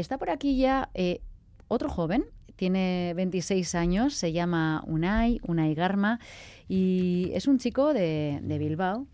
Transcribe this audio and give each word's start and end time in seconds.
está 0.00 0.18
por 0.18 0.30
aquí 0.30 0.56
ya 0.56 0.88
eh, 0.94 1.20
otro 1.68 1.88
joven, 1.88 2.24
tiene 2.56 3.12
26 3.14 3.74
años, 3.74 4.14
se 4.14 4.32
llama 4.32 4.82
Unai, 4.86 5.40
Unai 5.46 5.74
Garma, 5.74 6.20
y 6.68 7.30
es 7.34 7.46
un 7.46 7.58
chico 7.58 7.94
de, 7.94 8.40
de 8.42 8.58
Bilbao. 8.58 9.06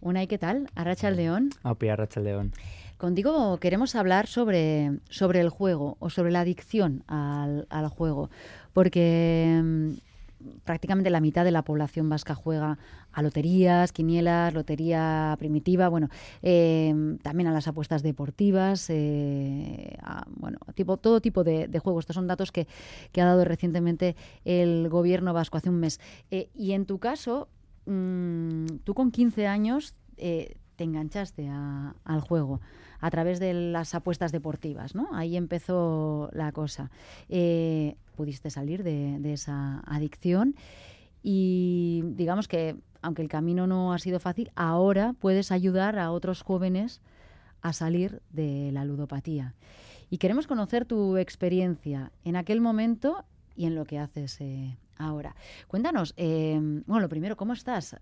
Unai, 0.00 0.26
¿qué 0.26 0.38
tal? 0.38 0.68
Arracha 0.74 1.08
el 1.08 1.16
León. 1.16 1.50
Api, 1.62 1.88
Arracha 1.88 2.20
el 2.20 2.26
León. 2.26 2.52
Contigo 2.98 3.58
queremos 3.58 3.96
hablar 3.96 4.26
sobre, 4.26 4.92
sobre 5.10 5.40
el 5.40 5.48
juego 5.48 5.96
o 5.98 6.10
sobre 6.10 6.30
la 6.30 6.40
adicción 6.40 7.02
al, 7.06 7.66
al 7.68 7.88
juego, 7.88 8.30
porque 8.72 9.60
mm, 9.62 9.90
prácticamente 10.64 11.10
la 11.10 11.20
mitad 11.20 11.44
de 11.44 11.50
la 11.50 11.62
población 11.62 12.08
vasca 12.08 12.34
juega 12.34 12.78
a 13.12 13.22
loterías, 13.22 13.92
quinielas, 13.92 14.54
lotería 14.54 15.36
primitiva, 15.38 15.88
bueno, 15.88 16.08
eh, 16.42 17.16
también 17.22 17.48
a 17.48 17.52
las 17.52 17.68
apuestas 17.68 18.02
deportivas, 18.02 18.88
eh, 18.90 19.96
bueno, 20.36 20.58
tipo, 20.74 20.96
todo 20.96 21.20
tipo 21.20 21.44
de, 21.44 21.68
juegos. 21.78 22.02
Estos 22.02 22.14
son 22.14 22.26
datos 22.26 22.52
que, 22.52 22.66
que, 23.12 23.20
ha 23.20 23.24
dado 23.24 23.44
recientemente 23.44 24.16
el 24.44 24.88
gobierno 24.88 25.32
vasco 25.32 25.58
hace 25.58 25.70
un 25.70 25.80
mes. 25.80 26.00
Eh, 26.30 26.48
y 26.54 26.72
en 26.72 26.86
tu 26.86 26.98
caso, 26.98 27.48
mmm, 27.86 28.66
tú 28.84 28.94
con 28.94 29.10
15 29.10 29.46
años 29.46 29.94
eh, 30.16 30.56
te 30.76 30.84
enganchaste 30.84 31.48
a, 31.48 31.94
al 32.04 32.20
juego 32.20 32.60
a 33.04 33.10
través 33.10 33.38
de 33.38 33.52
las 33.52 33.94
apuestas 33.94 34.32
deportivas, 34.32 34.94
¿no? 34.94 35.08
Ahí 35.12 35.36
empezó 35.36 36.30
la 36.32 36.52
cosa. 36.52 36.90
Eh, 37.28 37.96
pudiste 38.16 38.48
salir 38.48 38.82
de, 38.82 39.20
esa 39.30 39.80
adicción 39.80 40.54
y 41.22 42.02
digamos 42.16 42.48
que, 42.48 42.76
aunque 43.02 43.20
el 43.20 43.28
camino 43.28 43.66
no 43.66 43.92
ha 43.92 43.98
sido 43.98 44.20
fácil, 44.20 44.50
ahora 44.54 45.14
puedes 45.20 45.52
ayudar 45.52 45.98
a 45.98 46.10
otros 46.12 46.40
jóvenes 46.40 47.02
a 47.60 47.74
salir 47.74 48.22
de 48.30 48.70
la 48.72 48.86
ludopatía. 48.86 49.54
Y 50.08 50.16
queremos 50.16 50.46
conocer 50.46 50.86
tu 50.86 51.18
experiencia 51.18 52.10
en 52.24 52.36
aquel 52.36 52.62
momento 52.62 53.26
y 53.54 53.66
en 53.66 53.74
lo 53.74 53.84
que 53.84 53.98
haces 53.98 54.40
eh, 54.40 54.78
ahora. 54.96 55.36
Cuéntanos, 55.68 56.14
eh, 56.16 56.58
bueno, 56.86 57.00
lo 57.00 57.08
primero, 57.10 57.36
¿cómo 57.36 57.52
estás? 57.52 57.96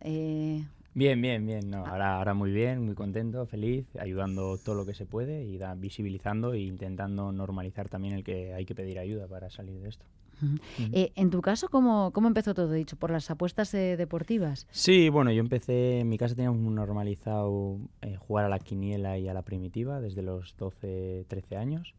Bien, 0.94 1.20
bien, 1.22 1.46
bien. 1.46 1.70
No, 1.70 1.86
ahora, 1.86 2.16
ahora 2.16 2.34
muy 2.34 2.50
bien, 2.50 2.84
muy 2.84 2.94
contento, 2.94 3.46
feliz, 3.46 3.86
ayudando 3.98 4.58
todo 4.58 4.74
lo 4.74 4.84
que 4.84 4.92
se 4.92 5.06
puede 5.06 5.42
y 5.44 5.56
da, 5.56 5.74
visibilizando 5.74 6.52
e 6.52 6.60
intentando 6.60 7.32
normalizar 7.32 7.88
también 7.88 8.14
el 8.14 8.24
que 8.24 8.52
hay 8.52 8.66
que 8.66 8.74
pedir 8.74 8.98
ayuda 8.98 9.26
para 9.26 9.48
salir 9.48 9.80
de 9.80 9.88
esto. 9.88 10.04
Uh 10.42 10.44
-huh. 10.44 10.52
Uh 10.52 10.82
-huh. 10.82 10.90
Eh, 10.92 11.12
en 11.14 11.30
tu 11.30 11.40
caso, 11.40 11.68
¿cómo, 11.70 12.10
¿cómo, 12.12 12.28
empezó 12.28 12.52
todo 12.52 12.70
dicho? 12.70 12.96
¿Por 12.96 13.10
las 13.10 13.30
apuestas 13.30 13.72
eh, 13.72 13.96
deportivas? 13.96 14.66
Sí, 14.70 15.08
bueno, 15.08 15.32
yo 15.32 15.40
empecé, 15.40 16.00
en 16.00 16.10
mi 16.10 16.18
casa 16.18 16.34
teníamos 16.34 16.60
normalizado 16.60 17.78
eh, 18.02 18.16
jugar 18.16 18.44
a 18.44 18.48
la 18.50 18.58
quiniela 18.58 19.18
y 19.18 19.28
a 19.28 19.34
la 19.34 19.42
primitiva 19.42 20.00
desde 20.00 20.20
los 20.20 20.56
12, 20.58 21.24
13 21.26 21.56
años. 21.56 21.94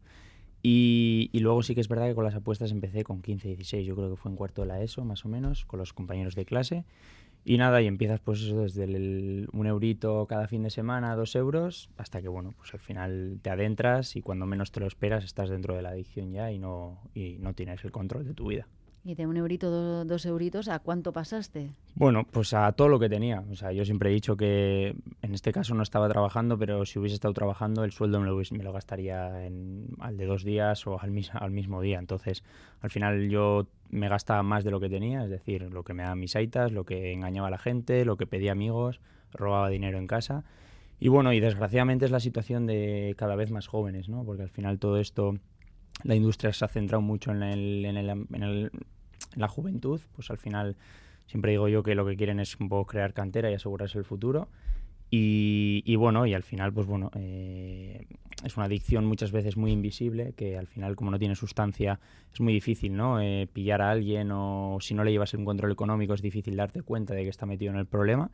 Y, 0.62 1.28
y, 1.32 1.40
luego 1.40 1.62
sí 1.62 1.74
que 1.74 1.82
es 1.82 1.88
verdad 1.88 2.06
que 2.06 2.14
con 2.14 2.24
las 2.24 2.34
apuestas 2.34 2.70
empecé 2.70 3.04
con 3.04 3.20
15, 3.20 3.48
16, 3.48 3.86
yo 3.86 3.94
creo 3.96 4.08
que 4.08 4.16
fue 4.16 4.30
en 4.30 4.36
cuarto 4.36 4.62
de 4.62 4.68
la 4.68 4.80
ESO 4.80 5.04
más 5.04 5.26
o 5.26 5.28
menos, 5.28 5.66
con 5.66 5.78
los 5.78 5.92
compañeros 5.92 6.34
de 6.36 6.46
clase. 6.46 6.84
Y 7.46 7.58
nada, 7.58 7.82
y 7.82 7.86
empiezas 7.86 8.20
pues 8.20 8.40
eso 8.40 8.62
desde 8.62 8.84
el, 8.84 9.48
un 9.52 9.66
eurito 9.66 10.26
cada 10.26 10.48
fin 10.48 10.62
de 10.62 10.70
semana, 10.70 11.14
dos 11.14 11.36
euros, 11.36 11.90
hasta 11.98 12.22
que 12.22 12.28
bueno, 12.28 12.54
pues 12.56 12.72
al 12.72 12.80
final 12.80 13.38
te 13.42 13.50
adentras 13.50 14.16
y 14.16 14.22
cuando 14.22 14.46
menos 14.46 14.72
te 14.72 14.80
lo 14.80 14.86
esperas 14.86 15.24
estás 15.24 15.50
dentro 15.50 15.74
de 15.74 15.82
la 15.82 15.90
adicción 15.90 16.32
ya 16.32 16.50
y 16.50 16.58
no, 16.58 17.02
y 17.14 17.36
no 17.40 17.52
tienes 17.54 17.84
el 17.84 17.92
control 17.92 18.24
de 18.24 18.34
tu 18.34 18.48
vida. 18.48 18.66
¿Y 19.06 19.14
de 19.14 19.26
un 19.26 19.36
eurito, 19.36 19.70
do, 19.70 20.06
dos 20.06 20.24
euritos, 20.24 20.68
a 20.68 20.78
cuánto 20.78 21.12
pasaste? 21.12 21.70
Bueno, 21.94 22.24
pues 22.30 22.54
a 22.54 22.72
todo 22.72 22.88
lo 22.88 22.98
que 22.98 23.10
tenía. 23.10 23.44
O 23.50 23.54
sea, 23.54 23.70
yo 23.70 23.84
siempre 23.84 24.08
he 24.08 24.12
dicho 24.14 24.34
que 24.34 24.96
en 25.20 25.34
este 25.34 25.52
caso 25.52 25.74
no 25.74 25.82
estaba 25.82 26.08
trabajando, 26.08 26.58
pero 26.58 26.86
si 26.86 26.98
hubiese 26.98 27.16
estado 27.16 27.34
trabajando, 27.34 27.84
el 27.84 27.92
sueldo 27.92 28.18
me 28.18 28.26
lo, 28.62 28.72
gastaría 28.72 29.44
en, 29.44 29.88
al 30.00 30.16
de 30.16 30.24
dos 30.24 30.42
días 30.42 30.86
o 30.86 30.98
al, 30.98 31.10
mis, 31.10 31.34
al 31.34 31.50
mismo 31.50 31.82
día. 31.82 31.98
Entonces, 31.98 32.42
al 32.80 32.88
final 32.88 33.28
yo 33.28 33.66
me 33.90 34.08
gastaba 34.08 34.42
más 34.42 34.64
de 34.64 34.70
lo 34.70 34.80
que 34.80 34.88
tenía, 34.88 35.22
es 35.22 35.28
decir, 35.28 35.70
lo 35.70 35.84
que 35.84 35.92
me 35.92 36.02
daban 36.02 36.18
mis 36.18 36.34
aitas, 36.34 36.72
lo 36.72 36.84
que 36.84 37.12
engañaba 37.12 37.48
a 37.48 37.50
la 37.50 37.58
gente, 37.58 38.06
lo 38.06 38.16
que 38.16 38.26
pedía 38.26 38.52
amigos, 38.52 39.00
robaba 39.32 39.68
dinero 39.68 39.98
en 39.98 40.06
casa. 40.06 40.44
Y 40.98 41.08
bueno, 41.08 41.34
y 41.34 41.40
desgraciadamente 41.40 42.06
es 42.06 42.10
la 42.10 42.20
situación 42.20 42.66
de 42.66 43.14
cada 43.18 43.36
vez 43.36 43.50
más 43.50 43.66
jóvenes, 43.66 44.08
¿no? 44.08 44.24
Porque 44.24 44.42
al 44.44 44.48
final 44.48 44.78
todo 44.78 44.98
esto, 44.98 45.34
la 46.02 46.14
industria 46.14 46.52
se 46.52 46.64
ha 46.64 46.68
centrado 46.68 47.00
mucho 47.00 47.30
en, 47.30 47.42
el, 47.42 47.84
en, 47.84 47.96
el, 47.96 48.10
en, 48.10 48.42
el, 48.42 48.70
la 49.36 49.48
juventud, 49.48 50.00
pues 50.14 50.30
al 50.30 50.38
final 50.38 50.76
siempre 51.26 51.52
digo 51.52 51.68
yo 51.68 51.82
que 51.82 51.94
lo 51.94 52.04
que 52.06 52.16
quieren 52.16 52.40
es 52.40 52.58
un 52.60 52.68
poco 52.68 52.86
crear 52.86 53.14
cantera 53.14 53.50
y 53.50 53.54
asegurarse 53.54 53.98
el 53.98 54.04
futuro. 54.04 54.48
Y, 55.10 55.82
y, 55.86 55.94
bueno, 55.94 56.26
y 56.26 56.34
al 56.34 56.42
final, 56.42 56.72
pues 56.72 56.88
bueno, 56.88 57.10
eh, 57.14 58.04
es 58.42 58.56
una 58.56 58.66
adicción 58.66 59.04
muchas 59.04 59.30
veces 59.30 59.56
muy 59.56 59.70
invisible, 59.70 60.32
que 60.36 60.58
al 60.58 60.66
final, 60.66 60.96
como 60.96 61.12
no 61.12 61.20
tiene 61.20 61.36
sustancia, 61.36 62.00
es 62.32 62.40
muy 62.40 62.52
difícil, 62.52 62.96
¿no? 62.96 63.20
Eh, 63.20 63.46
pillar 63.52 63.80
a 63.80 63.90
alguien 63.92 64.30
o 64.32 64.78
si 64.80 64.92
no 64.92 65.04
le 65.04 65.12
llevas 65.12 65.32
un 65.34 65.44
control 65.44 65.70
económico 65.70 66.14
es 66.14 66.22
difícil 66.22 66.56
darte 66.56 66.82
cuenta 66.82 67.14
de 67.14 67.22
que 67.22 67.28
está 67.28 67.46
metido 67.46 67.72
en 67.72 67.78
el 67.78 67.86
problema. 67.86 68.30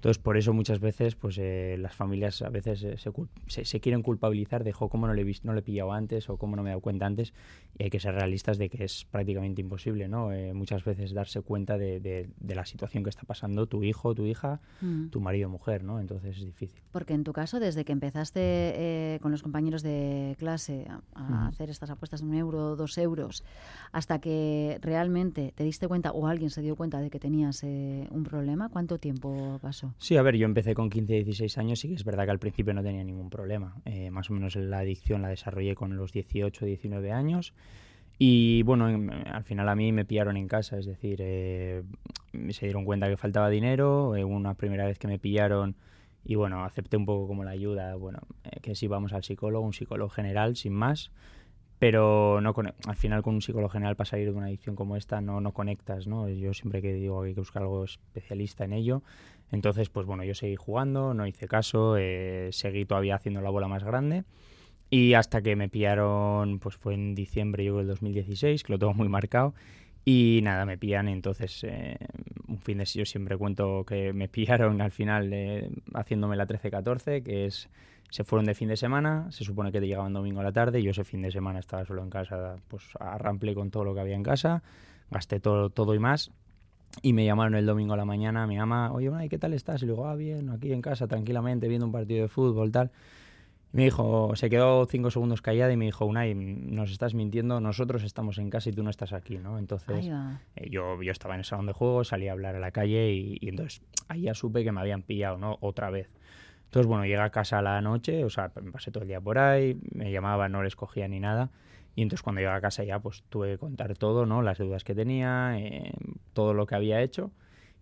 Entonces, 0.00 0.16
por 0.16 0.38
eso 0.38 0.54
muchas 0.54 0.80
veces 0.80 1.14
pues 1.14 1.36
eh, 1.36 1.76
las 1.78 1.94
familias 1.94 2.40
a 2.40 2.48
veces 2.48 2.82
eh, 2.84 2.96
se, 2.96 3.12
se, 3.48 3.66
se, 3.66 3.80
quieren 3.80 4.02
culpabilizar 4.02 4.64
de, 4.64 4.72
cómo 4.72 5.06
no 5.06 5.12
le, 5.12 5.20
he 5.20 5.34
no 5.42 5.52
le 5.52 5.58
he 5.58 5.62
pillado 5.62 5.92
antes 5.92 6.30
o 6.30 6.38
cómo 6.38 6.56
no 6.56 6.62
me 6.62 6.70
he 6.70 6.72
dado 6.72 6.80
cuenta 6.80 7.04
antes. 7.04 7.34
Y 7.78 7.82
hay 7.82 7.90
que 7.90 8.00
ser 8.00 8.14
realistas 8.14 8.56
de 8.56 8.70
que 8.70 8.82
es 8.82 9.04
prácticamente 9.10 9.60
imposible, 9.60 10.08
¿no? 10.08 10.32
Eh, 10.32 10.54
muchas 10.54 10.84
veces 10.84 11.12
darse 11.12 11.42
cuenta 11.42 11.76
de, 11.76 12.00
de, 12.00 12.30
de, 12.40 12.54
la 12.54 12.64
situación 12.64 13.04
que 13.04 13.10
está 13.10 13.24
pasando 13.24 13.66
tu 13.66 13.84
hijo, 13.84 14.14
tu 14.14 14.24
hija, 14.24 14.62
mm. 14.80 15.08
tu 15.08 15.20
marido, 15.20 15.50
mujer, 15.50 15.84
¿no? 15.84 16.00
Entonces 16.00 16.38
es 16.38 16.46
difícil. 16.46 16.80
Porque 16.92 17.12
en 17.12 17.22
tu 17.22 17.34
caso, 17.34 17.60
desde 17.60 17.84
que 17.84 17.92
empezaste 17.92 18.40
eh, 18.42 19.18
con 19.20 19.32
los 19.32 19.42
compañeros 19.42 19.82
de 19.82 20.34
clase 20.38 20.86
a, 20.88 21.02
a 21.12 21.22
mm. 21.22 21.46
hacer 21.48 21.68
estas 21.68 21.90
apuestas 21.90 22.22
de 22.22 22.26
un 22.26 22.34
euro, 22.34 22.74
dos 22.74 22.96
euros, 22.96 23.44
hasta 23.92 24.18
que 24.18 24.78
realmente 24.80 25.52
te 25.54 25.64
diste 25.64 25.88
cuenta 25.88 26.12
o 26.12 26.26
alguien 26.26 26.48
se 26.48 26.62
dio 26.62 26.74
cuenta 26.74 27.00
de 27.00 27.10
que 27.10 27.20
tenías 27.20 27.62
eh, 27.64 28.08
un 28.10 28.24
problema, 28.24 28.70
¿cuánto 28.70 28.96
tiempo 28.96 29.58
pasó? 29.60 29.89
Sí, 29.98 30.16
a 30.16 30.22
ver, 30.22 30.36
yo 30.36 30.46
empecé 30.46 30.74
con 30.74 30.90
15, 30.90 31.12
16 31.12 31.58
años 31.58 31.84
y 31.84 31.88
que 31.88 31.94
es 31.94 32.04
verdad 32.04 32.24
que 32.24 32.30
al 32.30 32.38
principio 32.38 32.74
no 32.74 32.82
tenía 32.82 33.04
ningún 33.04 33.30
problema. 33.30 33.76
Eh, 33.84 34.10
más 34.10 34.30
o 34.30 34.34
menos 34.34 34.56
la 34.56 34.78
adicción 34.78 35.22
la 35.22 35.28
desarrollé 35.28 35.74
con 35.74 35.96
los 35.96 36.12
18, 36.12 36.64
19 36.64 37.12
años. 37.12 37.54
Y 38.22 38.62
bueno, 38.64 38.90
en, 38.90 39.10
al 39.10 39.44
final 39.44 39.66
a 39.68 39.74
mí 39.74 39.92
me 39.92 40.04
pillaron 40.04 40.36
en 40.36 40.46
casa, 40.46 40.78
es 40.78 40.84
decir, 40.84 41.20
eh, 41.22 41.82
se 42.50 42.66
dieron 42.66 42.84
cuenta 42.84 43.08
que 43.08 43.16
faltaba 43.16 43.48
dinero, 43.48 44.14
eh, 44.14 44.24
una 44.24 44.52
primera 44.52 44.84
vez 44.84 44.98
que 44.98 45.08
me 45.08 45.18
pillaron 45.18 45.74
y 46.22 46.34
bueno, 46.34 46.64
acepté 46.64 46.98
un 46.98 47.06
poco 47.06 47.26
como 47.26 47.44
la 47.44 47.52
ayuda, 47.52 47.94
bueno, 47.94 48.20
eh, 48.44 48.60
que 48.60 48.74
si 48.74 48.88
vamos 48.88 49.14
al 49.14 49.24
psicólogo, 49.24 49.64
un 49.64 49.72
psicólogo 49.72 50.10
general, 50.10 50.56
sin 50.56 50.74
más, 50.74 51.12
pero 51.78 52.42
no 52.42 52.54
al 52.86 52.96
final 52.96 53.22
con 53.22 53.36
un 53.36 53.40
psicólogo 53.40 53.70
general 53.70 53.96
para 53.96 54.10
salir 54.10 54.30
de 54.30 54.36
una 54.36 54.48
adicción 54.48 54.76
como 54.76 54.96
esta 54.96 55.22
no, 55.22 55.40
no 55.40 55.52
conectas, 55.52 56.06
¿no? 56.06 56.28
Yo 56.28 56.52
siempre 56.52 56.82
que 56.82 56.92
digo 56.92 57.22
que 57.22 57.28
hay 57.28 57.34
que 57.34 57.40
buscar 57.40 57.62
algo 57.62 57.84
especialista 57.84 58.64
en 58.64 58.74
ello, 58.74 59.02
entonces 59.52 59.88
pues 59.90 60.06
bueno, 60.06 60.24
yo 60.24 60.34
seguí 60.34 60.56
jugando, 60.56 61.14
no 61.14 61.26
hice 61.26 61.48
caso, 61.48 61.96
eh, 61.98 62.50
seguí 62.52 62.84
todavía 62.84 63.16
haciendo 63.16 63.40
la 63.40 63.50
bola 63.50 63.68
más 63.68 63.84
grande. 63.84 64.24
Y 64.90 65.14
hasta 65.14 65.40
que 65.40 65.54
me 65.54 65.68
pillaron, 65.68 66.58
pues 66.58 66.76
fue 66.76 66.94
en 66.94 67.14
diciembre 67.14 67.64
yo 67.64 67.78
del 67.78 67.86
2016, 67.86 68.64
que 68.64 68.72
lo 68.72 68.78
tengo 68.78 68.92
muy 68.92 69.08
marcado, 69.08 69.54
y 70.04 70.40
nada, 70.42 70.64
me 70.66 70.78
pillan, 70.78 71.08
entonces 71.08 71.62
eh, 71.64 71.96
un 72.48 72.58
fin 72.58 72.78
de 72.78 72.84
yo 72.84 73.04
siempre 73.04 73.36
cuento 73.36 73.84
que 73.84 74.12
me 74.12 74.28
pillaron 74.28 74.80
al 74.80 74.90
final 74.90 75.32
eh, 75.32 75.70
haciéndome 75.94 76.36
la 76.36 76.46
13-14, 76.46 77.22
que 77.22 77.46
es 77.46 77.68
se 78.10 78.24
fueron 78.24 78.44
de 78.44 78.54
fin 78.54 78.68
de 78.68 78.76
semana, 78.76 79.30
se 79.30 79.44
supone 79.44 79.70
que 79.70 79.80
te 79.80 79.86
llegaban 79.86 80.12
domingo 80.12 80.40
a 80.40 80.42
la 80.42 80.52
tarde, 80.52 80.82
yo 80.82 80.90
ese 80.90 81.04
fin 81.04 81.22
de 81.22 81.30
semana 81.30 81.60
estaba 81.60 81.84
solo 81.84 82.02
en 82.02 82.10
casa, 82.10 82.56
pues 82.66 82.84
arramplé 82.98 83.54
con 83.54 83.70
todo 83.70 83.84
lo 83.84 83.94
que 83.94 84.00
había 84.00 84.16
en 84.16 84.24
casa, 84.24 84.64
gasté 85.10 85.38
todo, 85.38 85.70
todo 85.70 85.94
y 85.94 86.00
más, 86.00 86.32
y 87.02 87.12
me 87.12 87.24
llamaron 87.24 87.54
el 87.54 87.66
domingo 87.66 87.94
a 87.94 87.96
la 87.96 88.04
mañana, 88.04 88.46
mi 88.46 88.58
ama, 88.58 88.92
oye, 88.92 89.10
¿qué 89.28 89.38
tal 89.38 89.54
estás? 89.54 89.82
Y 89.82 89.86
le 89.86 89.92
digo, 89.92 90.06
ah, 90.06 90.16
bien, 90.16 90.50
aquí 90.50 90.72
en 90.72 90.82
casa, 90.82 91.06
tranquilamente, 91.06 91.68
viendo 91.68 91.86
un 91.86 91.92
partido 91.92 92.22
de 92.22 92.28
fútbol, 92.28 92.72
tal. 92.72 92.90
Y 93.72 93.76
me 93.76 93.84
dijo, 93.84 94.34
se 94.34 94.50
quedó 94.50 94.84
cinco 94.86 95.10
segundos 95.12 95.42
callada 95.42 95.72
y 95.72 95.76
me 95.76 95.84
dijo, 95.84 96.04
Unai, 96.04 96.34
nos 96.34 96.90
estás 96.90 97.14
mintiendo, 97.14 97.60
nosotros 97.60 98.02
estamos 98.02 98.38
en 98.38 98.50
casa 98.50 98.68
y 98.68 98.72
tú 98.72 98.82
no 98.82 98.90
estás 98.90 99.12
aquí, 99.12 99.38
¿no? 99.38 99.58
Entonces, 99.58 100.06
eh, 100.56 100.68
yo, 100.70 101.00
yo 101.00 101.12
estaba 101.12 101.34
en 101.34 101.40
el 101.40 101.44
salón 101.44 101.66
de 101.66 101.72
juego, 101.72 102.02
salí 102.02 102.26
a 102.26 102.32
hablar 102.32 102.56
a 102.56 102.58
la 102.58 102.72
calle 102.72 103.12
y, 103.12 103.38
y 103.40 103.48
entonces 103.48 103.82
ahí 104.08 104.22
ya 104.22 104.34
supe 104.34 104.64
que 104.64 104.72
me 104.72 104.80
habían 104.80 105.02
pillado, 105.02 105.38
¿no? 105.38 105.56
Otra 105.60 105.90
vez. 105.90 106.10
Entonces, 106.64 106.86
bueno, 106.86 107.04
llegué 107.04 107.18
a 107.18 107.30
casa 107.30 107.58
a 107.58 107.62
la 107.62 107.80
noche, 107.80 108.24
o 108.24 108.30
sea, 108.30 108.52
me 108.60 108.72
pasé 108.72 108.90
todo 108.90 109.02
el 109.02 109.08
día 109.08 109.20
por 109.20 109.38
ahí, 109.38 109.76
me 109.92 110.10
llamaba, 110.10 110.48
no 110.48 110.62
les 110.62 110.76
cogía 110.76 111.06
ni 111.08 111.20
nada. 111.20 111.50
Y 112.00 112.02
entonces 112.02 112.22
cuando 112.22 112.40
llegué 112.40 112.50
a 112.50 112.62
casa 112.62 112.82
ya, 112.82 112.98
pues 112.98 113.24
tuve 113.28 113.50
que 113.50 113.58
contar 113.58 113.94
todo, 113.94 114.24
¿no? 114.24 114.40
Las 114.40 114.56
deudas 114.56 114.84
que 114.84 114.94
tenía, 114.94 115.58
eh, 115.58 115.92
todo 116.32 116.54
lo 116.54 116.64
que 116.64 116.74
había 116.74 117.02
hecho. 117.02 117.30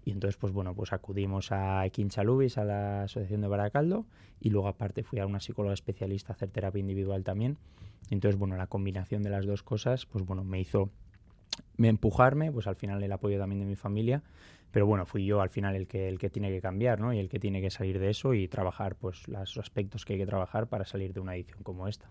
Y 0.05 0.11
entonces, 0.11 0.37
pues 0.37 0.53
bueno, 0.53 0.75
pues 0.75 0.93
acudimos 0.93 1.53
a 1.53 1.89
Quinchalubis, 1.93 2.59
a 2.59 2.65
la 2.65 3.03
Asociación 3.05 3.43
de 3.43 3.47
Baracaldo, 3.47 4.07
y 4.41 4.51
luego 4.51 4.67
aparte 4.67 5.05
fui 5.05 5.21
a 5.21 5.27
una 5.27 5.39
psicóloga 5.39 5.73
especialista 5.73 6.33
a 6.33 6.35
hacer 6.35 6.51
terapia 6.51 6.81
individual 6.81 7.23
también. 7.23 7.59
Y 8.11 8.15
entonces, 8.15 8.37
bueno, 8.37 8.57
la 8.57 8.67
combinación 8.67 9.23
de 9.23 9.31
las 9.31 9.47
dos 9.47 9.63
cosas, 9.63 10.05
pues 10.05 10.27
bueno, 10.27 10.43
me 10.43 10.59
hizo 10.59 10.91
me 11.77 11.87
empujarme, 11.87 12.51
pues 12.51 12.67
al 12.67 12.75
final 12.75 13.01
el 13.01 13.13
apoyo 13.13 13.39
también 13.39 13.61
de 13.61 13.67
mi 13.67 13.77
familia, 13.77 14.25
pero 14.73 14.85
bueno, 14.85 15.07
fui 15.07 15.27
yo 15.27 15.41
al 15.41 15.51
final 15.51 15.77
el 15.77 15.87
que, 15.87 16.09
el 16.09 16.19
que 16.19 16.29
tiene 16.29 16.51
que 16.51 16.61
cambiar, 16.61 16.99
¿no? 16.99 17.13
Y 17.13 17.21
el 17.21 17.29
que 17.29 17.39
tiene 17.39 17.61
que 17.61 17.71
salir 17.71 18.01
de 18.01 18.11
eso 18.11 18.35
y 18.35 18.49
trabajar, 18.49 18.97
pues, 18.97 19.29
los 19.29 19.59
aspectos 19.59 20.05
que 20.05 20.15
hay 20.15 20.19
que 20.19 20.27
trabajar 20.27 20.67
para 20.67 20.85
salir 20.85 21.13
de 21.13 21.21
una 21.21 21.37
edición 21.37 21.63
como 21.63 21.87
esta. 21.87 22.11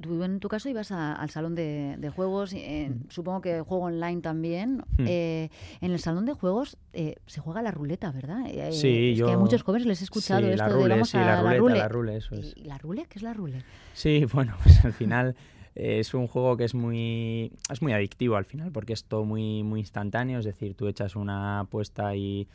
Tú 0.00 0.22
en 0.24 0.40
tu 0.40 0.48
caso 0.48 0.68
ibas 0.68 0.90
al 0.90 1.30
salón 1.30 1.54
de, 1.54 2.12
juegos, 2.14 2.52
eh, 2.54 2.92
supongo 3.08 3.40
que 3.40 3.60
juego 3.60 3.84
online 3.84 4.20
también. 4.20 4.84
Eh, 4.98 5.48
en 5.80 5.92
el 5.92 5.98
salón 6.00 6.26
de 6.26 6.32
juegos 6.32 6.76
eh, 6.92 7.16
se 7.26 7.40
juega 7.40 7.62
la 7.62 7.70
ruleta, 7.70 8.10
¿verdad? 8.10 8.44
sí, 8.72 9.12
es 9.12 9.22
que 9.22 9.32
a 9.32 9.38
muchos 9.38 9.62
jóvenes 9.62 9.86
les 9.86 10.00
he 10.00 10.04
escuchado 10.04 10.46
esto 10.46 10.76
de 10.76 10.88
vamos 10.88 11.14
a 11.14 11.42
la, 11.42 11.56
ruleta, 11.56 11.82
la 11.82 11.88
rule. 11.88 12.16
eso 12.16 12.34
es. 12.34 12.54
¿Y 12.56 12.64
la 12.64 12.78
rule? 12.78 13.06
¿Qué 13.08 13.18
es 13.18 13.22
la 13.22 13.34
rule? 13.34 13.64
Sí, 13.94 14.24
bueno, 14.32 14.54
pues 14.62 14.84
al 14.84 14.92
final 14.92 15.36
es 15.74 16.12
un 16.14 16.26
juego 16.26 16.56
que 16.56 16.64
es 16.64 16.74
muy 16.74 17.52
es 17.70 17.80
muy 17.80 17.92
adictivo 17.92 18.36
al 18.36 18.44
final 18.44 18.72
porque 18.72 18.92
es 18.92 19.04
todo 19.04 19.24
muy 19.24 19.62
muy 19.62 19.80
instantáneo, 19.80 20.38
es 20.38 20.44
decir, 20.44 20.74
tú 20.74 20.88
echas 20.88 21.16
una 21.16 21.60
apuesta 21.60 22.14
y 22.14 22.48